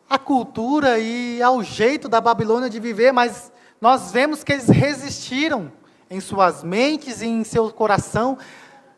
à 0.08 0.18
cultura 0.18 0.98
e 0.98 1.42
ao 1.42 1.62
jeito 1.62 2.08
da 2.08 2.18
Babilônia 2.18 2.70
de 2.70 2.80
viver, 2.80 3.12
mas 3.12 3.52
nós 3.78 4.10
vemos 4.10 4.42
que 4.42 4.52
eles 4.54 4.70
resistiram 4.70 5.70
em 6.10 6.20
suas 6.20 6.64
mentes 6.64 7.22
e 7.22 7.26
em 7.26 7.44
seu 7.44 7.72
coração 7.72 8.36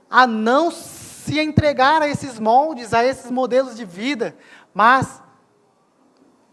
a 0.09 0.27
não 0.27 0.70
se 0.70 1.38
entregar 1.38 2.01
a 2.01 2.09
esses 2.09 2.38
moldes, 2.38 2.94
a 2.94 3.05
esses 3.05 3.31
modelos 3.31 3.77
de 3.77 3.85
vida, 3.85 4.35
mas 4.72 5.22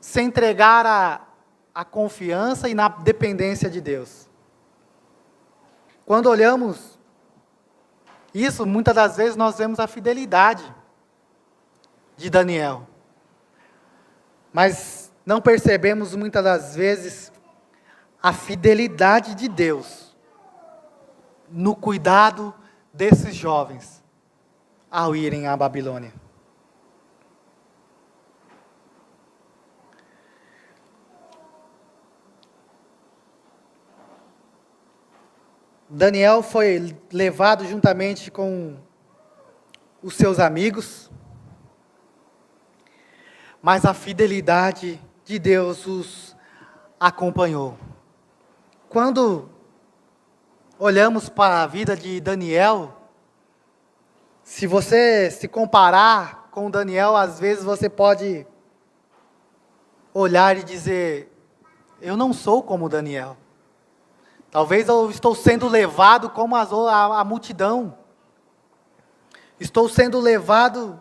se 0.02 0.22
entregar 0.22 0.86
a, 0.86 1.22
a 1.74 1.86
confiança 1.86 2.68
e 2.68 2.74
na 2.74 2.90
dependência 2.90 3.70
de 3.70 3.80
Deus. 3.80 4.30
Quando 6.06 6.28
olhamos 6.28 7.00
isso, 8.34 8.66
muitas 8.66 8.96
das 8.96 9.16
vezes 9.16 9.36
nós 9.36 9.58
vemos 9.58 9.80
a 9.80 9.88
fidelidade 9.88 10.64
de 12.18 12.30
Daniel. 12.30 12.86
Mas 14.52 15.12
não 15.26 15.42
percebemos 15.42 16.16
muitas 16.16 16.44
das 16.44 16.76
vezes 16.76 17.32
a 18.22 18.34
fidelidade 18.34 19.36
de 19.36 19.48
Deus 19.48 20.09
no 21.52 21.76
cuidado 21.76 22.54
desses 22.94 23.36
jovens 23.36 24.04
ao 24.90 25.16
irem 25.16 25.48
à 25.48 25.56
Babilônia. 25.56 26.14
Daniel 35.90 36.44
foi 36.44 36.96
levado 37.12 37.66
juntamente 37.66 38.30
com 38.30 38.78
os 40.04 40.16
seus 40.16 40.40
amigos 40.40 41.10
mas 43.62 43.86
a 43.86 43.94
fidelidade 43.94 45.00
de 45.26 45.38
Deus 45.38 45.86
os 45.86 46.36
acompanhou. 47.00 47.78
Quando 48.88 49.50
olhamos 50.80 51.28
para 51.28 51.62
a 51.62 51.68
vida 51.68 51.96
de 51.96 52.22
Daniel, 52.22 52.96
se 54.42 54.66
você 54.66 55.30
se 55.30 55.48
comparar 55.48 56.48
com 56.52 56.72
Daniel, 56.72 57.18
às 57.18 57.38
vezes 57.38 57.64
você 57.64 57.90
pode 57.90 58.48
olhar 60.14 60.58
e 60.58 60.64
dizer: 60.64 61.32
Eu 62.02 62.16
não 62.16 62.32
sou 62.34 62.64
como 62.64 62.88
Daniel. 62.88 63.36
Talvez 64.50 64.88
eu 64.88 65.12
estou 65.12 65.36
sendo 65.36 65.68
levado 65.68 66.30
como 66.30 66.56
a, 66.56 66.64
a, 66.64 67.20
a 67.20 67.24
multidão. 67.24 67.96
Estou 69.60 69.90
sendo 69.90 70.18
levado 70.20 71.00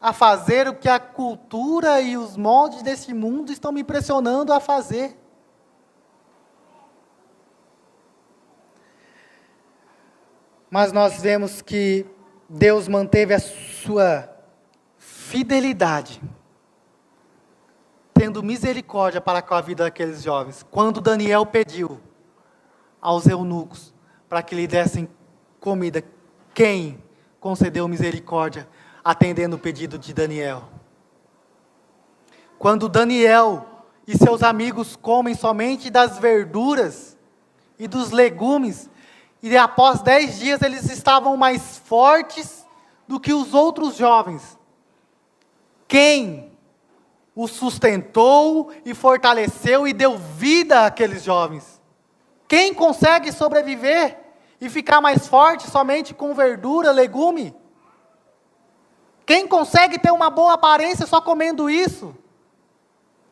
a 0.00 0.14
fazer 0.14 0.66
o 0.66 0.74
que 0.74 0.88
a 0.88 0.98
cultura 0.98 2.00
e 2.00 2.16
os 2.16 2.36
moldes 2.36 2.82
desse 2.82 3.12
mundo 3.12 3.52
estão 3.52 3.70
me 3.70 3.84
pressionando 3.84 4.52
a 4.52 4.58
fazer. 4.58 5.16
Mas 10.70 10.92
nós 10.92 11.20
vemos 11.20 11.60
que 11.60 12.06
Deus 12.48 12.86
manteve 12.86 13.34
a 13.34 13.40
sua 13.40 14.30
fidelidade, 14.96 16.22
tendo 18.14 18.42
misericórdia 18.42 19.20
para 19.20 19.42
com 19.42 19.54
a 19.54 19.60
vida 19.60 19.84
daqueles 19.84 20.22
jovens. 20.22 20.64
Quando 20.70 21.00
Daniel 21.00 21.44
pediu 21.44 22.00
aos 23.00 23.26
eunucos 23.26 23.92
para 24.28 24.42
que 24.42 24.54
lhe 24.54 24.68
dessem 24.68 25.08
comida, 25.58 26.04
quem 26.54 27.02
concedeu 27.40 27.88
misericórdia 27.88 28.68
atendendo 29.02 29.56
o 29.56 29.58
pedido 29.58 29.98
de 29.98 30.14
Daniel? 30.14 30.68
Quando 32.58 32.88
Daniel 32.88 33.66
e 34.06 34.16
seus 34.16 34.42
amigos 34.42 34.94
comem 34.94 35.34
somente 35.34 35.90
das 35.90 36.18
verduras 36.18 37.16
e 37.78 37.88
dos 37.88 38.10
legumes, 38.10 38.90
e 39.42 39.56
após 39.56 40.02
dez 40.02 40.38
dias 40.38 40.60
eles 40.62 40.90
estavam 40.90 41.36
mais 41.36 41.78
fortes 41.78 42.66
do 43.08 43.18
que 43.18 43.32
os 43.32 43.54
outros 43.54 43.96
jovens. 43.96 44.58
Quem 45.88 46.52
os 47.34 47.50
sustentou 47.52 48.70
e 48.84 48.94
fortaleceu 48.94 49.88
e 49.88 49.92
deu 49.92 50.18
vida 50.18 50.86
àqueles 50.86 51.22
jovens? 51.22 51.80
Quem 52.46 52.74
consegue 52.74 53.32
sobreviver 53.32 54.18
e 54.60 54.68
ficar 54.68 55.00
mais 55.00 55.26
forte 55.26 55.70
somente 55.70 56.12
com 56.12 56.34
verdura, 56.34 56.90
legume? 56.90 57.54
Quem 59.24 59.46
consegue 59.46 59.98
ter 59.98 60.10
uma 60.10 60.28
boa 60.28 60.54
aparência 60.54 61.06
só 61.06 61.20
comendo 61.20 61.70
isso? 61.70 62.14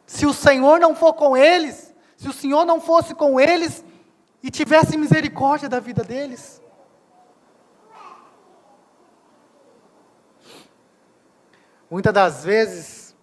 Se 0.06 0.24
o 0.24 0.32
Senhor 0.32 0.80
não 0.80 0.94
for 0.94 1.12
com 1.12 1.36
eles, 1.36 1.94
se 2.16 2.28
o 2.28 2.32
Senhor 2.32 2.64
não 2.64 2.80
fosse 2.80 3.14
com 3.14 3.38
eles 3.38 3.84
e 4.42 4.50
tivesse 4.50 4.96
misericórdia 4.96 5.68
da 5.68 5.80
vida 5.80 6.04
deles. 6.04 6.62
Muitas 11.90 12.12
das 12.12 12.44
vezes, 12.44 13.16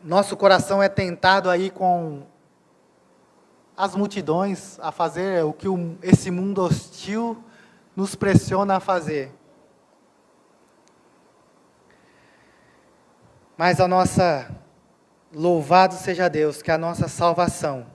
nosso 0.00 0.36
coração 0.36 0.82
é 0.82 0.88
tentado 0.88 1.50
aí 1.50 1.70
com 1.70 2.22
as 3.76 3.94
multidões 3.94 4.78
a 4.80 4.92
fazer 4.92 5.44
o 5.44 5.52
que 5.52 5.66
esse 6.02 6.30
mundo 6.30 6.62
hostil 6.62 7.42
nos 7.96 8.14
pressiona 8.14 8.76
a 8.76 8.80
fazer. 8.80 9.32
Mas 13.56 13.80
a 13.80 13.88
nossa 13.88 14.50
Louvado 15.34 15.94
seja 15.94 16.28
Deus 16.28 16.60
que 16.60 16.70
a 16.70 16.76
nossa 16.76 17.08
salvação 17.08 17.86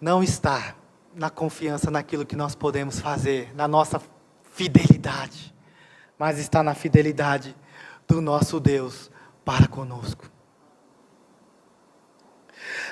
não 0.00 0.22
está 0.22 0.74
na 1.14 1.30
confiança 1.30 1.90
naquilo 1.90 2.26
que 2.26 2.36
nós 2.36 2.54
podemos 2.54 3.00
fazer, 3.00 3.54
na 3.54 3.66
nossa 3.66 4.00
fidelidade, 4.52 5.54
mas 6.18 6.38
está 6.38 6.62
na 6.62 6.74
fidelidade 6.74 7.56
do 8.06 8.20
nosso 8.20 8.60
Deus 8.60 9.10
para 9.44 9.66
conosco. 9.66 10.30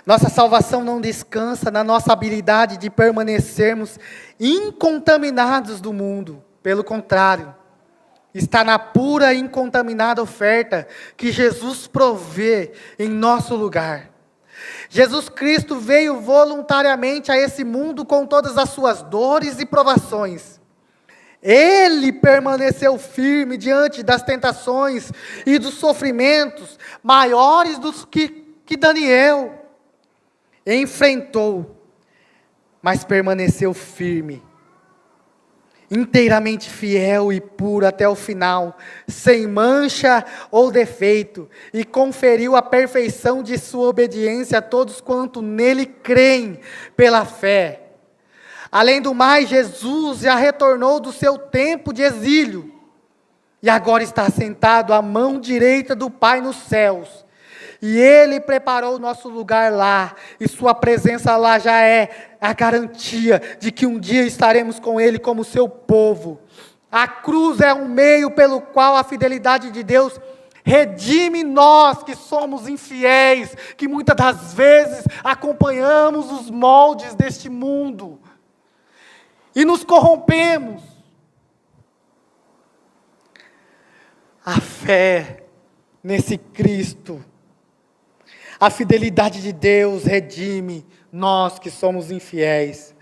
Nossa 0.06 0.28
salvação 0.28 0.84
não 0.84 1.00
descansa 1.00 1.70
na 1.70 1.82
nossa 1.82 2.12
habilidade 2.12 2.76
de 2.76 2.90
permanecermos 2.90 3.98
incontaminados 4.38 5.80
do 5.80 5.92
mundo, 5.92 6.42
pelo 6.62 6.84
contrário, 6.84 7.54
está 8.34 8.64
na 8.64 8.78
pura 8.78 9.32
e 9.32 9.38
incontaminada 9.38 10.22
oferta 10.22 10.86
que 11.16 11.30
Jesus 11.30 11.86
provê 11.86 12.72
em 12.98 13.08
nosso 13.08 13.54
lugar. 13.54 14.10
Jesus 14.88 15.28
Cristo 15.28 15.78
veio 15.78 16.20
voluntariamente 16.20 17.30
a 17.30 17.36
esse 17.36 17.64
mundo 17.64 18.04
com 18.04 18.26
todas 18.26 18.56
as 18.56 18.70
suas 18.70 19.02
dores 19.02 19.60
e 19.60 19.66
provações. 19.66 20.60
Ele 21.42 22.12
permaneceu 22.12 22.96
firme 22.98 23.58
diante 23.58 24.02
das 24.02 24.22
tentações 24.22 25.12
e 25.44 25.58
dos 25.58 25.74
sofrimentos 25.74 26.78
maiores 27.02 27.78
dos 27.78 28.04
que, 28.04 28.56
que 28.64 28.76
Daniel 28.76 29.52
enfrentou, 30.66 31.78
mas 32.80 33.04
permaneceu 33.04 33.74
firme 33.74 34.42
inteiramente 35.90 36.68
fiel 36.68 37.32
e 37.32 37.40
puro 37.40 37.86
até 37.86 38.08
o 38.08 38.14
final, 38.14 38.76
sem 39.06 39.46
mancha 39.46 40.24
ou 40.50 40.70
defeito, 40.70 41.48
e 41.72 41.84
conferiu 41.84 42.56
a 42.56 42.62
perfeição 42.62 43.42
de 43.42 43.58
sua 43.58 43.88
obediência 43.88 44.58
a 44.58 44.62
todos 44.62 45.00
quanto 45.00 45.42
nele 45.42 45.86
creem 45.86 46.60
pela 46.96 47.24
fé. 47.24 47.82
Além 48.70 49.00
do 49.00 49.14
mais, 49.14 49.48
Jesus 49.48 50.20
já 50.20 50.34
retornou 50.34 50.98
do 50.98 51.12
seu 51.12 51.38
tempo 51.38 51.92
de 51.92 52.02
exílio 52.02 52.72
e 53.62 53.70
agora 53.70 54.02
está 54.02 54.28
sentado 54.28 54.92
à 54.92 55.00
mão 55.00 55.38
direita 55.38 55.94
do 55.94 56.10
Pai 56.10 56.40
nos 56.40 56.56
céus 56.56 57.24
e 57.86 58.00
Ele 58.00 58.40
preparou 58.40 58.96
o 58.96 58.98
nosso 58.98 59.28
lugar 59.28 59.70
lá, 59.70 60.14
e 60.40 60.48
Sua 60.48 60.74
presença 60.74 61.36
lá 61.36 61.58
já 61.58 61.82
é 61.82 62.33
a 62.44 62.52
garantia 62.52 63.40
de 63.58 63.72
que 63.72 63.86
um 63.86 63.98
dia 63.98 64.26
estaremos 64.26 64.78
com 64.78 65.00
Ele 65.00 65.18
como 65.18 65.42
seu 65.42 65.66
povo. 65.66 66.38
A 66.92 67.08
cruz 67.08 67.58
é 67.58 67.72
um 67.72 67.88
meio 67.88 68.30
pelo 68.32 68.60
qual 68.60 68.96
a 68.96 69.02
fidelidade 69.02 69.70
de 69.70 69.82
Deus 69.82 70.20
redime 70.62 71.42
nós 71.42 72.02
que 72.02 72.14
somos 72.14 72.68
infiéis, 72.68 73.56
que 73.78 73.88
muitas 73.88 74.14
das 74.14 74.52
vezes 74.52 75.06
acompanhamos 75.24 76.30
os 76.30 76.50
moldes 76.50 77.14
deste 77.14 77.48
mundo 77.48 78.20
e 79.56 79.64
nos 79.64 79.82
corrompemos. 79.82 80.82
A 84.44 84.60
fé 84.60 85.44
nesse 86.02 86.36
Cristo 86.36 87.24
a 88.64 88.70
fidelidade 88.70 89.42
de 89.42 89.52
Deus 89.52 90.04
redime 90.04 90.86
nós 91.14 91.60
que 91.60 91.70
somos 91.70 92.10
infiéis. 92.10 92.92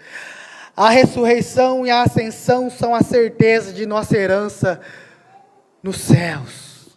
A 0.76 0.90
ressurreição 0.90 1.86
e 1.86 1.90
a 1.90 2.02
ascensão 2.02 2.68
são 2.68 2.94
a 2.94 3.00
certeza 3.00 3.72
de 3.72 3.86
nossa 3.86 4.16
herança 4.16 4.82
nos 5.82 5.96
céus. 5.96 6.90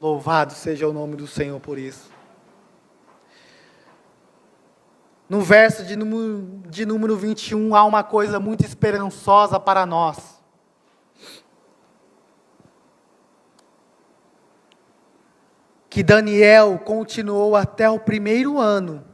Louvado 0.00 0.54
seja 0.54 0.88
o 0.88 0.92
nome 0.92 1.16
do 1.16 1.26
Senhor 1.26 1.60
por 1.60 1.78
isso. 1.78 2.10
No 5.28 5.42
verso 5.42 5.84
de 5.84 5.96
número, 5.96 6.62
de 6.66 6.86
número 6.86 7.14
21 7.14 7.74
há 7.74 7.84
uma 7.84 8.02
coisa 8.02 8.40
muito 8.40 8.64
esperançosa 8.64 9.60
para 9.60 9.84
nós. 9.84 10.32
que 15.90 16.02
Daniel 16.02 16.80
continuou 16.84 17.54
até 17.54 17.88
o 17.88 18.00
primeiro 18.00 18.58
ano 18.58 19.13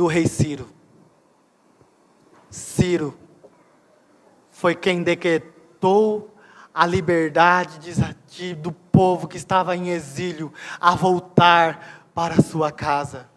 do 0.00 0.06
rei 0.06 0.26
Ciro. 0.26 0.66
Ciro 2.48 3.18
foi 4.50 4.74
quem 4.74 5.02
decretou 5.02 6.34
a 6.72 6.86
liberdade 6.86 7.94
de, 8.26 8.54
do 8.54 8.72
povo 8.72 9.28
que 9.28 9.36
estava 9.36 9.76
em 9.76 9.90
exílio 9.90 10.50
a 10.80 10.94
voltar 10.94 12.08
para 12.14 12.40
sua 12.40 12.72
casa. 12.72 13.28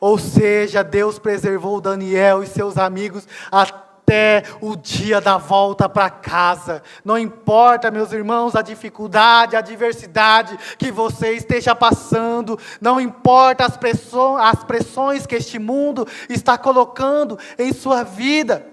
Ou 0.00 0.18
seja, 0.18 0.82
Deus 0.82 1.20
preservou 1.20 1.80
Daniel 1.80 2.42
e 2.42 2.48
seus 2.48 2.76
amigos 2.76 3.24
até 3.48 3.87
até 4.08 4.42
o 4.62 4.74
dia 4.74 5.20
da 5.20 5.36
volta 5.36 5.86
para 5.86 6.08
casa. 6.08 6.82
Não 7.04 7.18
importa, 7.18 7.90
meus 7.90 8.10
irmãos, 8.10 8.56
a 8.56 8.62
dificuldade, 8.62 9.54
a 9.54 9.58
adversidade 9.58 10.58
que 10.78 10.90
você 10.90 11.32
esteja 11.32 11.74
passando, 11.74 12.58
não 12.80 12.98
importa 12.98 13.66
as 13.66 13.76
pressões, 13.76 14.42
as 14.42 14.64
pressões 14.64 15.26
que 15.26 15.34
este 15.34 15.58
mundo 15.58 16.08
está 16.30 16.56
colocando 16.56 17.38
em 17.58 17.70
sua 17.70 18.02
vida. 18.02 18.66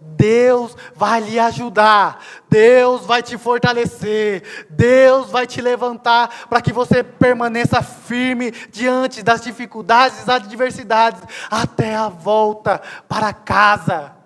Deus 0.00 0.74
vai 0.94 1.20
lhe 1.20 1.38
ajudar, 1.38 2.24
Deus 2.48 3.04
vai 3.04 3.22
te 3.22 3.36
fortalecer, 3.36 4.66
Deus 4.70 5.30
vai 5.30 5.46
te 5.46 5.60
levantar 5.60 6.46
para 6.48 6.62
que 6.62 6.72
você 6.72 7.04
permaneça 7.04 7.82
firme 7.82 8.50
diante 8.72 9.22
das 9.22 9.42
dificuldades, 9.42 10.24
das 10.24 10.36
adversidades, 10.42 11.20
até 11.50 11.94
a 11.94 12.08
volta 12.08 12.80
para 13.06 13.34
casa. 13.34 14.19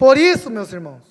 Por 0.00 0.16
isso, 0.16 0.48
meus 0.48 0.72
irmãos, 0.72 1.02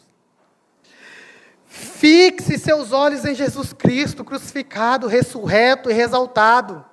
fixe 1.68 2.58
seus 2.58 2.92
olhos 2.92 3.24
em 3.24 3.36
Jesus 3.36 3.72
Cristo, 3.72 4.26
crucificado, 4.26 5.06
ressurreto 5.06 5.92
e 5.92 5.94
exaltado. 5.94 6.84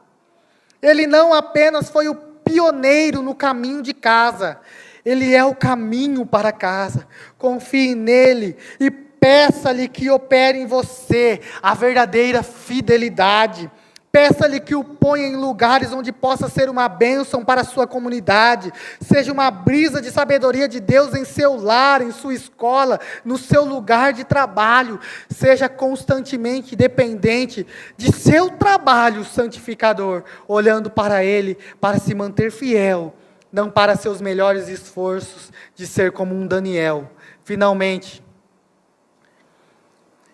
Ele 0.82 1.06
não 1.06 1.32
apenas 1.32 1.88
foi 1.88 2.06
o 2.06 2.14
pioneiro 2.14 3.22
no 3.22 3.34
caminho 3.34 3.80
de 3.80 3.94
casa, 3.94 4.60
ele 5.06 5.34
é 5.34 5.42
o 5.42 5.54
caminho 5.54 6.26
para 6.26 6.52
casa. 6.52 7.08
Confie 7.38 7.94
nele 7.94 8.58
e 8.78 8.90
peça-lhe 8.90 9.88
que 9.88 10.10
opere 10.10 10.58
em 10.58 10.66
você 10.66 11.40
a 11.62 11.72
verdadeira 11.72 12.42
fidelidade 12.42 13.70
Peça-lhe 14.16 14.60
que 14.60 14.74
o 14.74 14.82
ponha 14.82 15.26
em 15.26 15.36
lugares 15.36 15.92
onde 15.92 16.10
possa 16.10 16.48
ser 16.48 16.70
uma 16.70 16.88
bênção 16.88 17.44
para 17.44 17.60
a 17.60 17.64
sua 17.64 17.86
comunidade, 17.86 18.72
seja 18.98 19.30
uma 19.30 19.50
brisa 19.50 20.00
de 20.00 20.10
sabedoria 20.10 20.66
de 20.66 20.80
Deus 20.80 21.14
em 21.14 21.22
seu 21.22 21.54
lar, 21.54 22.00
em 22.00 22.10
sua 22.10 22.32
escola, 22.32 22.98
no 23.22 23.36
seu 23.36 23.62
lugar 23.62 24.14
de 24.14 24.24
trabalho. 24.24 24.98
Seja 25.28 25.68
constantemente 25.68 26.74
dependente 26.74 27.66
de 27.94 28.10
seu 28.10 28.48
trabalho 28.48 29.22
santificador, 29.22 30.24
olhando 30.48 30.88
para 30.88 31.22
Ele 31.22 31.58
para 31.78 31.98
se 31.98 32.14
manter 32.14 32.50
fiel, 32.50 33.14
não 33.52 33.68
para 33.68 33.96
seus 33.96 34.22
melhores 34.22 34.66
esforços 34.66 35.52
de 35.74 35.86
ser 35.86 36.10
como 36.10 36.34
um 36.34 36.46
Daniel. 36.46 37.10
Finalmente, 37.44 38.24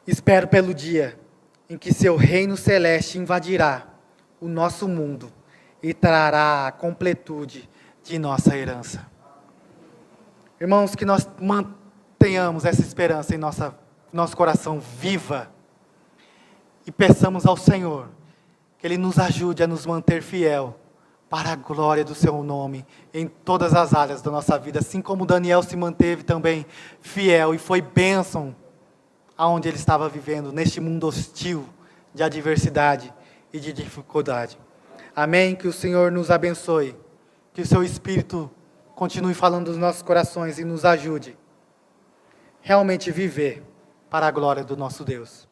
espero 0.07 0.47
pelo 0.47 0.73
dia 0.73 1.21
em 1.73 1.79
que 1.79 1.91
seu 1.91 2.17
reino 2.17 2.55
celeste 2.55 3.19
invadirá 3.19 3.87
o 4.39 4.47
nosso 4.47 4.87
mundo 4.87 5.33
e 5.83 5.95
trará 5.95 6.67
a 6.67 6.73
completude 6.73 7.67
de 8.05 8.19
nossa 8.19 8.55
herança. 8.55 9.07
Irmãos, 10.61 10.95
que 10.95 11.07
nós 11.07 11.27
mantenhamos 11.41 12.67
essa 12.67 12.83
esperança 12.83 13.35
em 13.35 13.39
nossa, 13.39 13.75
nosso 14.13 14.37
coração 14.37 14.81
viva 14.81 15.51
e 16.87 16.93
peçamos 16.93 17.47
ao 17.47 17.57
Senhor 17.57 18.11
que 18.79 18.87
Ele 18.87 18.99
nos 18.99 19.19
ajude 19.19 19.63
a 19.63 19.67
nos 19.67 19.87
manter 19.87 20.21
fiel 20.21 20.79
para 21.31 21.53
a 21.53 21.57
glória 21.57 22.05
do 22.05 22.15
Seu 22.15 22.43
nome 22.43 22.85
em 23.15 23.27
todas 23.27 23.73
as 23.73 23.95
áreas 23.95 24.21
da 24.21 24.31
nossa 24.31 24.59
vida, 24.59 24.81
assim 24.81 25.01
como 25.01 25.25
Daniel 25.25 25.63
se 25.63 25.75
manteve 25.75 26.23
também 26.23 26.67
fiel 27.01 27.55
e 27.55 27.59
foi 27.59 27.81
bênção 27.81 28.55
aonde 29.37 29.69
ele 29.69 29.77
estava 29.77 30.09
vivendo, 30.09 30.53
neste 30.53 30.81
mundo 30.81 31.07
hostil 31.07 31.69
de 32.15 32.23
adversidade 32.23 33.13
e 33.53 33.59
de 33.59 33.73
dificuldade. 33.73 34.59
Amém? 35.15 35.55
Que 35.55 35.69
o 35.69 35.73
Senhor 35.73 36.11
nos 36.11 36.31
abençoe, 36.31 36.97
que 37.53 37.63
o 37.63 37.67
seu 37.67 37.83
Espírito 37.83 38.51
continue 38.95 39.35
falando 39.35 39.69
nos 39.69 39.77
nossos 39.77 40.03
corações 40.03 40.59
e 40.59 40.65
nos 40.65 40.85
ajude 40.85 41.37
realmente 42.63 43.11
viver 43.11 43.63
para 44.09 44.27
a 44.27 44.31
glória 44.31 44.63
do 44.65 44.77
nosso 44.77 45.05
Deus. 45.05 45.49